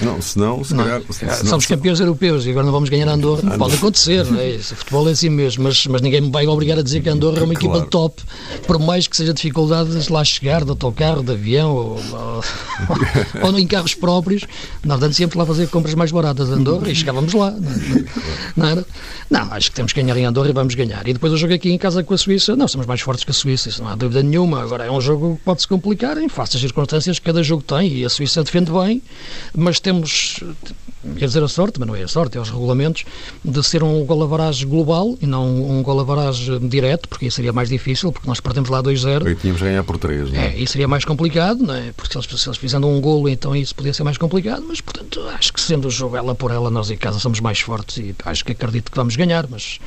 Não, 0.00 0.22
senão, 0.22 0.64
se 0.64 0.74
calhar, 0.74 1.02
se 1.10 1.46
Somos 1.46 1.66
campeões 1.66 2.00
europeus 2.00 2.46
e 2.46 2.50
agora 2.50 2.64
não 2.64 2.72
vamos 2.72 2.88
ganhar 2.88 3.06
Andorra. 3.08 3.40
Andorra. 3.42 3.58
Pode 3.58 3.74
acontecer, 3.74 4.24
não 4.24 4.40
é? 4.40 4.52
Isso, 4.52 4.72
o 4.72 4.76
futebol 4.78 5.06
é 5.10 5.12
assim 5.12 5.28
mesmo, 5.28 5.64
mas, 5.64 5.86
mas 5.86 6.00
ninguém 6.00 6.22
me 6.22 6.30
vai 6.30 6.46
obrigar 6.46 6.78
a 6.78 6.82
dizer 6.82 7.02
que 7.02 7.10
Andorra 7.10 7.40
é 7.40 7.42
uma 7.42 7.54
claro. 7.54 7.76
equipa 7.76 7.90
top, 7.90 8.22
por 8.66 8.78
mais 8.78 9.06
que 9.06 9.14
seja 9.14 9.34
dificuldades 9.34 10.08
lá 10.08 10.24
chegar, 10.24 10.64
de 10.64 10.70
autocarro, 10.70 11.22
de 11.22 11.32
avião 11.32 11.74
ou, 11.74 12.00
ou, 12.12 13.44
ou 13.44 13.58
em 13.58 13.66
carros 13.66 13.94
próprios. 13.94 14.46
Nós 14.82 14.96
andamos 14.96 15.16
sempre 15.16 15.38
lá 15.38 15.44
fazer 15.44 15.68
compras 15.68 15.94
mais 15.94 16.10
baratas 16.10 16.45
de 16.48 16.54
Andorra 16.54 16.90
e 16.90 16.94
chegávamos 16.94 17.32
lá. 17.32 17.54
Não, 18.56 18.66
era? 18.66 18.84
Não, 19.30 19.52
acho 19.52 19.70
que 19.70 19.76
temos 19.76 19.92
que 19.92 20.02
ganhar 20.02 20.16
em 20.16 20.24
Andorra 20.24 20.50
e 20.50 20.52
vamos 20.52 20.74
ganhar. 20.74 21.06
E 21.06 21.12
depois 21.12 21.32
o 21.32 21.36
jogo 21.36 21.54
aqui 21.54 21.70
em 21.70 21.78
casa 21.78 22.02
com 22.02 22.14
a 22.14 22.18
Suíça, 22.18 22.56
não, 22.56 22.68
somos 22.68 22.86
mais 22.86 23.00
fortes 23.00 23.24
que 23.24 23.30
a 23.30 23.34
Suíça, 23.34 23.68
isso 23.68 23.82
não 23.82 23.90
há 23.90 23.94
dúvida 23.94 24.22
nenhuma. 24.22 24.62
Agora 24.62 24.84
é 24.84 24.90
um 24.90 25.00
jogo 25.00 25.36
que 25.36 25.42
pode 25.42 25.62
se 25.62 25.68
complicar 25.68 26.16
em 26.18 26.28
face 26.28 26.56
às 26.56 26.62
circunstâncias 26.62 27.18
que 27.18 27.24
cada 27.24 27.42
jogo 27.42 27.62
tem 27.62 27.92
e 27.92 28.04
a 28.04 28.08
Suíça 28.08 28.42
defende 28.44 28.70
bem, 28.70 29.02
mas 29.54 29.80
temos, 29.80 30.40
quer 31.16 31.26
dizer 31.26 31.42
a 31.42 31.48
sorte, 31.48 31.78
mas 31.78 31.88
não 31.88 31.94
é 31.94 32.02
a 32.02 32.08
sorte, 32.08 32.36
é 32.36 32.40
os 32.40 32.50
regulamentos, 32.50 33.04
de 33.44 33.62
ser 33.62 33.82
um 33.82 34.04
golavaragem 34.04 34.68
global 34.68 35.16
e 35.20 35.26
não 35.26 35.70
um 35.70 35.82
golavaragem 35.82 36.58
direto, 36.68 37.08
porque 37.08 37.26
isso 37.26 37.36
seria 37.36 37.52
mais 37.52 37.68
difícil, 37.68 38.12
porque 38.12 38.28
nós 38.28 38.40
perdemos 38.40 38.68
lá 38.68 38.82
2-0. 38.82 39.30
E 39.30 39.34
tínhamos 39.34 39.62
ganhar 39.62 39.82
por 39.84 39.98
3, 39.98 40.32
não 40.32 40.40
é? 40.40 40.46
É, 40.46 40.58
isso 40.58 40.72
seria 40.72 40.88
mais 40.88 41.04
complicado, 41.04 41.62
não 41.62 41.74
é? 41.74 41.92
Porque 41.92 42.12
se 42.12 42.18
eles, 42.18 42.40
se 42.40 42.48
eles 42.48 42.58
fizendo 42.58 42.86
um 42.86 43.00
golo, 43.00 43.28
então 43.28 43.54
isso 43.54 43.74
podia 43.74 43.92
ser 43.92 44.04
mais 44.04 44.18
complicado, 44.18 44.64
mas 44.66 44.80
portanto 44.80 45.20
acho 45.28 45.52
que 45.52 45.60
sendo 45.60 45.88
o 45.88 45.90
jogo 45.90 46.16
ela 46.16 46.34
por 46.34 46.50
ela, 46.50 46.70
nós 46.70 46.90
em 46.90 46.96
casa 46.96 47.18
somos 47.18 47.40
mais 47.40 47.60
fortes 47.60 47.98
e 47.98 48.14
acho 48.24 48.44
que 48.44 48.52
acredito 48.52 48.90
que 48.90 48.96
vamos 48.96 49.16
ganhar, 49.16 49.46
mas 49.48 49.78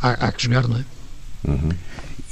há, 0.00 0.10
há 0.10 0.32
que 0.32 0.42
jogar, 0.44 0.68
não 0.68 0.78
é? 0.78 0.84
Uhum. 1.46 1.70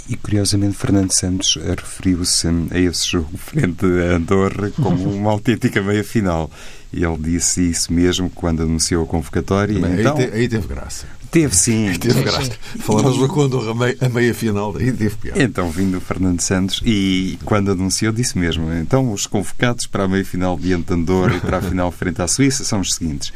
E 0.09 0.17
curiosamente, 0.17 0.77
Fernando 0.77 1.13
Santos 1.13 1.57
referiu-se 1.57 2.49
a 2.71 2.79
esse 2.79 3.09
jogo 3.09 3.37
frente 3.39 3.87
a 3.87 4.17
Andorra 4.17 4.71
como 4.71 5.09
uma 5.13 5.31
autêntica 5.31 5.83
meia-final. 5.83 6.51
E 6.93 7.05
ele 7.05 7.17
disse 7.19 7.71
isso 7.71 7.93
mesmo 7.93 8.29
quando 8.31 8.63
anunciou 8.63 9.05
a 9.05 9.07
convocatória. 9.07 9.79
Bem, 9.79 10.01
então, 10.01 10.17
aí, 10.17 10.27
te, 10.27 10.35
aí, 10.35 10.49
teve 10.49 10.69
graça. 10.69 11.07
Teve 11.31 11.57
sim. 11.57 11.89
Aí 11.89 11.99
teve 11.99 12.23
graça. 12.23 12.51
Falamos 12.81 13.17
do 13.17 13.27
quando 13.29 13.59
a 14.01 14.09
meia-final, 14.11 14.77
aí 14.77 14.93
teve 14.93 15.17
piada. 15.17 15.43
Então, 15.43 15.71
vindo 15.71 15.97
o 15.97 16.01
Fernando 16.01 16.41
Santos 16.41 16.83
e 16.85 17.39
quando 17.45 17.71
anunciou, 17.71 18.13
disse 18.13 18.39
mesmo: 18.39 18.71
então, 18.75 19.11
os 19.11 19.27
convocados 19.27 19.87
para 19.87 20.05
a 20.05 20.09
meia-final 20.09 20.59
diante 20.59 20.89
de 20.89 20.95
Andorra 20.95 21.37
e 21.37 21.41
para 21.41 21.57
a 21.57 21.63
final 21.63 21.91
frente 21.91 22.21
à 22.21 22.29
Suíça 22.29 22.65
são 22.65 22.81
os 22.81 22.95
seguintes. 22.95 23.33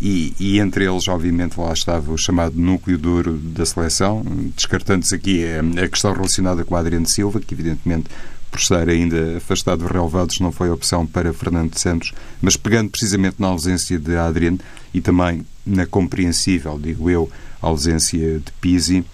E, 0.00 0.32
e, 0.38 0.60
entre 0.60 0.84
eles, 0.84 1.08
obviamente, 1.08 1.58
lá 1.58 1.72
estava 1.72 2.12
o 2.12 2.16
chamado 2.16 2.54
núcleo 2.56 2.96
duro 2.96 3.32
da 3.32 3.66
seleção, 3.66 4.24
descartando-se 4.54 5.14
aqui 5.14 5.44
a, 5.44 5.88
questão 5.88 6.12
relacionada 6.12 6.64
com 6.64 6.76
a 6.76 6.80
Adriano 6.80 7.06
Silva, 7.06 7.40
que 7.40 7.52
evidentemente 7.52 8.08
por 8.50 8.58
estar 8.58 8.88
ainda 8.88 9.36
afastado 9.36 9.80
dos 9.80 9.90
relevados 9.90 10.40
não 10.40 10.50
foi 10.50 10.70
opção 10.70 11.06
para 11.06 11.32
Fernando 11.32 11.78
Santos, 11.78 12.12
mas 12.40 12.56
pegando 12.56 12.90
precisamente 12.90 13.36
na 13.38 13.48
ausência 13.48 13.98
de 13.98 14.16
Adriano 14.16 14.58
e 14.92 15.00
também 15.00 15.46
na 15.66 15.86
compreensível, 15.86 16.78
digo 16.78 17.10
eu, 17.10 17.30
ausência 17.60 18.38
de 18.38 18.52
Pisi, 18.60 19.04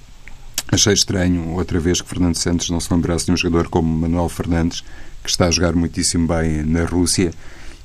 achei 0.70 0.92
estranho 0.92 1.50
outra 1.50 1.78
vez 1.80 2.00
que 2.00 2.08
Fernando 2.08 2.36
Santos 2.36 2.70
não 2.70 2.80
se 2.80 2.92
lembrasse 2.92 3.26
de 3.26 3.32
um 3.32 3.36
jogador 3.36 3.68
como 3.68 3.88
Manuel 3.88 4.28
Fernandes, 4.28 4.82
que 5.22 5.30
está 5.30 5.46
a 5.46 5.50
jogar 5.50 5.74
muitíssimo 5.74 6.28
bem 6.28 6.62
na 6.62 6.84
Rússia 6.84 7.32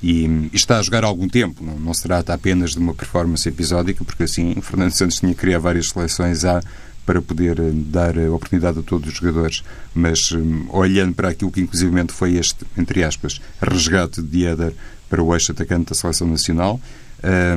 e, 0.02 0.50
está 0.52 0.78
a 0.78 0.82
jogar 0.82 1.04
há 1.04 1.06
algum 1.06 1.28
tempo. 1.28 1.64
Não, 1.64 1.78
não, 1.78 1.94
se 1.94 2.02
trata 2.02 2.32
apenas 2.32 2.72
de 2.72 2.78
uma 2.78 2.94
performance 2.94 3.48
episódica, 3.48 4.04
porque 4.04 4.24
assim 4.24 4.54
Fernando 4.60 4.92
Santos 4.92 5.18
tinha 5.18 5.34
que 5.34 5.40
criar 5.40 5.58
várias 5.58 5.88
seleções 5.88 6.44
A 6.44 6.62
para 7.10 7.20
poder 7.20 7.58
eh, 7.58 7.72
dar 7.72 8.16
oportunidade 8.16 8.78
a 8.78 8.82
todos 8.82 9.08
os 9.08 9.16
jogadores. 9.16 9.64
Mas 9.92 10.30
um, 10.30 10.66
olhando 10.70 11.12
para 11.12 11.30
aquilo 11.30 11.50
que 11.50 11.60
inclusivamente 11.60 12.12
foi 12.12 12.36
este, 12.36 12.64
entre 12.78 13.02
aspas, 13.02 13.40
resgate 13.60 14.22
de 14.22 14.46
Éder 14.46 14.72
para 15.08 15.20
o 15.20 15.34
eixo 15.34 15.50
atacante 15.50 15.88
da 15.88 15.96
Seleção 15.96 16.28
Nacional, 16.28 16.80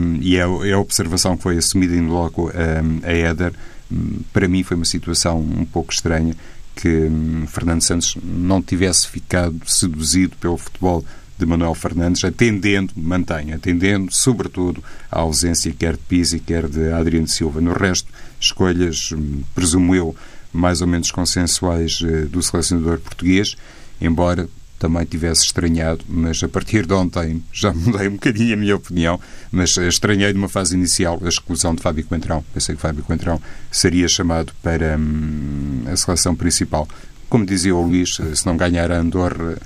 um, 0.01 0.17
e 0.21 0.37
é, 0.37 0.39
é, 0.39 0.73
a 0.73 0.79
observação 0.79 1.37
que 1.37 1.43
foi 1.43 1.55
assumida 1.55 1.95
em 1.95 2.07
loco 2.07 2.49
um, 2.49 3.07
a 3.07 3.11
Éder, 3.11 3.53
um, 3.91 4.21
para 4.33 4.47
mim 4.47 4.63
foi 4.63 4.75
uma 4.75 4.85
situação 4.85 5.39
um 5.39 5.65
pouco 5.65 5.93
estranha 5.93 6.35
que 6.75 6.89
hum, 6.89 7.45
Fernando 7.47 7.81
Santos 7.81 8.17
não 8.23 8.59
tivesse 8.59 9.07
ficado 9.07 9.55
seduzido 9.67 10.35
pelo 10.37 10.57
futebol 10.57 11.05
de 11.37 11.45
Manuel 11.45 11.75
Fernandes, 11.75 12.23
atendendo, 12.23 12.93
mantém, 12.95 13.53
atendendo, 13.53 14.11
sobretudo, 14.11 14.83
à 15.11 15.19
ausência 15.19 15.71
quer 15.77 15.93
de 15.93 15.99
Pizzi, 15.99 16.39
quer 16.39 16.67
de 16.67 16.91
Adriano 16.91 17.27
Silva. 17.27 17.59
No 17.59 17.73
resto, 17.73 18.09
escolhas, 18.47 19.11
hum, 19.11 19.41
presumo 19.55 19.95
eu, 19.95 20.15
mais 20.51 20.81
ou 20.81 20.87
menos 20.87 21.11
consensuais 21.11 21.99
eh, 22.03 22.25
do 22.25 22.41
selecionador 22.41 22.99
português, 22.99 23.55
embora 23.99 24.47
também 24.77 25.05
tivesse 25.05 25.45
estranhado, 25.45 26.03
mas 26.09 26.43
a 26.43 26.49
partir 26.49 26.85
de 26.85 26.93
ontem 26.93 27.41
já 27.53 27.73
mudei 27.73 28.07
um 28.07 28.13
bocadinho 28.13 28.53
a 28.53 28.57
minha 28.57 28.75
opinião, 28.75 29.19
mas 29.51 29.77
estranhei 29.77 30.33
numa 30.33 30.49
fase 30.49 30.75
inicial 30.75 31.19
a 31.23 31.29
exclusão 31.29 31.73
de 31.73 31.81
Fábio 31.81 32.03
Coentrão. 32.05 32.43
Pensei 32.53 32.75
que 32.75 32.81
Fábio 32.81 33.03
Coentrão 33.03 33.41
seria 33.71 34.07
chamado 34.07 34.53
para 34.61 34.97
hum, 34.97 35.85
a 35.91 35.95
seleção 35.95 36.35
principal. 36.35 36.87
Como 37.29 37.45
dizia 37.45 37.75
o 37.75 37.81
Luís, 37.81 38.15
se 38.35 38.45
não 38.45 38.57
ganhar 38.57 38.91
a 38.91 38.99
Andorra 38.99 39.57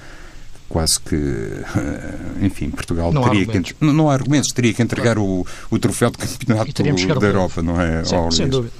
quase 0.70 1.00
que, 1.00 1.16
enfim, 2.42 2.70
Portugal 2.70 3.12
não 3.12 3.24
teria 3.24 3.46
que 3.46 3.76
não, 3.80 3.94
não 3.94 4.10
há 4.10 4.14
argumentos, 4.14 4.52
teria 4.52 4.74
que 4.74 4.82
entregar 4.82 5.16
claro. 5.16 5.24
o, 5.24 5.48
o 5.72 5.80
troféu 5.80 6.12
de 6.12 6.18
campeonato 6.18 6.84
da 7.20 7.28
Europa, 7.28 7.62
não 7.62 7.80
é? 7.80 8.04
Sim, 8.04 8.32
sem 8.32 8.48
dúvida. 8.48 8.74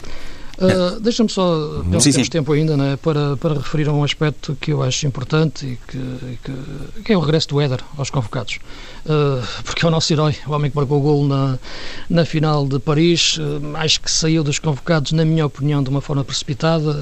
Uh, 0.58 1.00
Deixa-me 1.00 1.30
só, 1.30 1.84
pelo 1.88 2.02
sim, 2.02 2.12
temos 2.12 2.28
sim. 2.28 2.32
tempo 2.32 2.52
ainda, 2.52 2.76
né, 2.76 2.98
para, 2.98 3.38
para 3.38 3.54
referir 3.56 3.88
a 3.88 3.94
um 3.94 4.04
aspecto 4.04 4.58
que 4.60 4.74
eu 4.74 4.82
acho 4.82 5.06
importante 5.06 5.68
e 5.68 5.78
que, 5.88 6.38
que, 6.44 7.02
que 7.04 7.14
é 7.14 7.18
o 7.18 7.20
regresso 7.20 7.50
do 7.50 7.62
Éder 7.62 7.80
aos 7.96 8.10
convocados. 8.10 8.58
Uh, 9.06 9.46
porque 9.64 9.86
é 9.86 9.88
o 9.88 9.92
nosso 9.92 10.12
herói, 10.12 10.36
o 10.48 10.52
homem 10.52 10.72
que 10.72 10.76
marcou 10.76 10.98
o 10.98 11.02
gol 11.02 11.28
na, 11.28 11.60
na 12.10 12.26
final 12.26 12.68
de 12.68 12.80
Paris. 12.80 13.38
Uh, 13.38 13.76
acho 13.76 14.02
que 14.02 14.10
saiu 14.10 14.44
dos 14.44 14.58
convocados, 14.58 15.12
na 15.12 15.24
minha 15.24 15.46
opinião, 15.46 15.84
de 15.84 15.90
uma 15.90 16.02
forma 16.02 16.24
precipitada. 16.24 16.96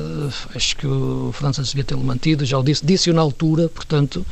acho 0.53 0.75
que 0.75 0.85
o 0.85 1.33
Santos 1.39 1.69
devia 1.69 1.85
tê-lo 1.85 2.03
mantido, 2.03 2.43
já 2.45 2.59
o 2.59 2.63
disse, 2.63 2.85
disse 2.85 3.13
na 3.13 3.21
altura, 3.21 3.69
portanto, 3.69 4.25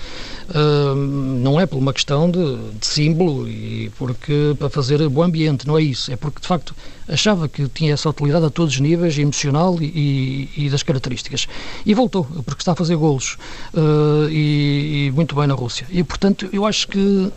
não 1.41 1.59
é 1.59 1.65
por 1.65 1.77
uma 1.77 1.93
questão 1.93 2.29
de, 2.29 2.57
de 2.79 2.85
símbolo 2.85 3.47
e 3.47 3.91
porque 3.97 4.55
para 4.59 4.69
fazer 4.69 5.07
bom 5.09 5.23
ambiente, 5.23 5.65
não 5.65 5.77
é 5.77 5.81
isso. 5.81 6.11
É 6.11 6.15
porque, 6.15 6.41
de 6.41 6.47
facto, 6.47 6.75
achava 7.07 7.47
que 7.47 7.67
tinha 7.67 7.93
essa 7.93 8.09
utilidade 8.09 8.45
a 8.45 8.49
todos 8.49 8.73
os 8.73 8.79
níveis, 8.79 9.17
emocional 9.17 9.77
e, 9.81 10.49
e, 10.55 10.69
das 10.69 10.83
características. 10.83 11.47
E 11.85 11.93
voltou, 11.93 12.25
porque 12.45 12.61
está 12.61 12.71
a 12.73 12.75
fazer 12.75 12.95
golos 12.95 13.37
uh, 13.73 14.29
e, 14.29 15.07
e, 15.07 15.11
muito 15.11 15.35
bem 15.35 15.47
na 15.47 15.53
Rússia. 15.53 15.85
E, 15.89 16.03
portanto, 16.03 16.49
eu 16.51 16.65
acho 16.65 16.87
que, 16.87 17.31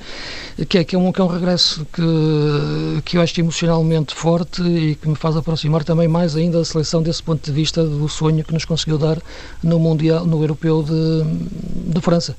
que, 0.69 0.79
é, 0.79 0.85
que, 0.85 0.95
é, 0.97 0.99
um, 0.99 1.13
que 1.13 1.21
é 1.21 1.25
um 1.25 1.29
regresso 1.29 1.87
que, 1.93 3.03
que 3.05 3.17
eu 3.17 3.23
acho 3.23 3.39
emocionalmente 3.41 4.15
forte 4.15 4.63
e 4.63 4.95
que 4.95 5.09
me 5.09 5.17
faz 5.17 5.37
aproximar 5.37 5.85
também 5.85 6.09
mais 6.09 6.37
ainda 6.37 6.59
da 6.59 6.65
seleção 6.65 7.03
desse 7.03 7.23
ponto 7.23 7.45
de 7.45 7.53
vista 7.53 7.85
do 7.85 8.09
sonho 8.09 8.45
que 8.45 8.53
nos 8.53 8.65
conseguiu 8.65 8.99
dar 8.99 9.19
no 9.63 9.79
Mundial, 9.79 10.25
no 10.27 10.43
Europeu 10.43 10.83
de, 10.83 11.93
de 11.93 12.01
França. 12.01 12.37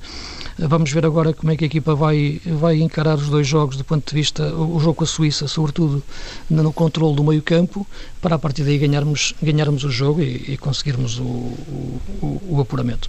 Vamos 0.58 0.90
ver 0.90 1.06
agora 1.06 1.32
como 1.32 1.52
é 1.52 1.56
que 1.56 1.64
a 1.64 1.66
equipa 1.66 1.94
vai, 1.94 2.40
vai 2.44 2.80
encarar 2.80 3.14
os 3.16 3.28
dois 3.28 3.46
jogos 3.46 3.76
do 3.76 3.84
ponto 3.84 4.08
de 4.08 4.14
vista, 4.14 4.52
o 4.54 4.80
jogo 4.80 4.94
com 4.94 5.04
a 5.04 5.06
Suíça, 5.06 5.46
sobretudo 5.46 6.02
no 6.50 6.72
controle 6.72 7.14
do 7.14 7.22
meio 7.22 7.42
campo, 7.42 7.86
para 8.20 8.34
a 8.34 8.38
partir 8.38 8.64
daí 8.64 8.76
ganharmos, 8.76 9.34
ganharmos 9.40 9.84
o 9.84 9.90
jogo 9.90 10.20
e, 10.20 10.52
e 10.52 10.56
conseguirmos 10.56 11.20
o, 11.20 11.22
o, 11.22 12.42
o 12.48 12.60
apuramento. 12.60 13.08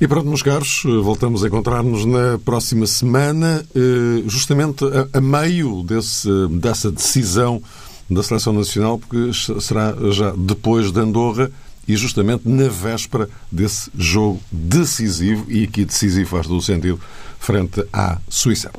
E 0.00 0.08
pronto, 0.08 0.26
meus 0.26 0.42
caros, 0.42 0.82
voltamos 1.02 1.44
a 1.44 1.48
encontrar-nos 1.48 2.06
na 2.06 2.38
próxima 2.42 2.86
semana, 2.86 3.62
eh, 3.74 4.22
justamente 4.26 4.82
a, 5.12 5.20
meio 5.20 5.82
desse, 5.82 6.30
dessa 6.52 6.90
decisão 6.90 7.62
da 8.08 8.22
Seleção 8.22 8.54
Nacional, 8.54 8.98
porque 8.98 9.30
será 9.60 9.94
já 10.10 10.32
depois 10.34 10.90
de 10.90 10.98
Andorra 10.98 11.50
e 11.90 11.96
justamente 11.96 12.48
na 12.48 12.68
véspera 12.68 13.28
desse 13.50 13.90
jogo 13.98 14.40
decisivo, 14.50 15.44
e 15.48 15.64
aqui 15.64 15.84
decisivo 15.84 16.30
faz 16.30 16.46
todo 16.46 16.58
o 16.58 16.62
sentido, 16.62 17.00
frente 17.40 17.84
à 17.92 18.18
Suíça. 18.28 18.70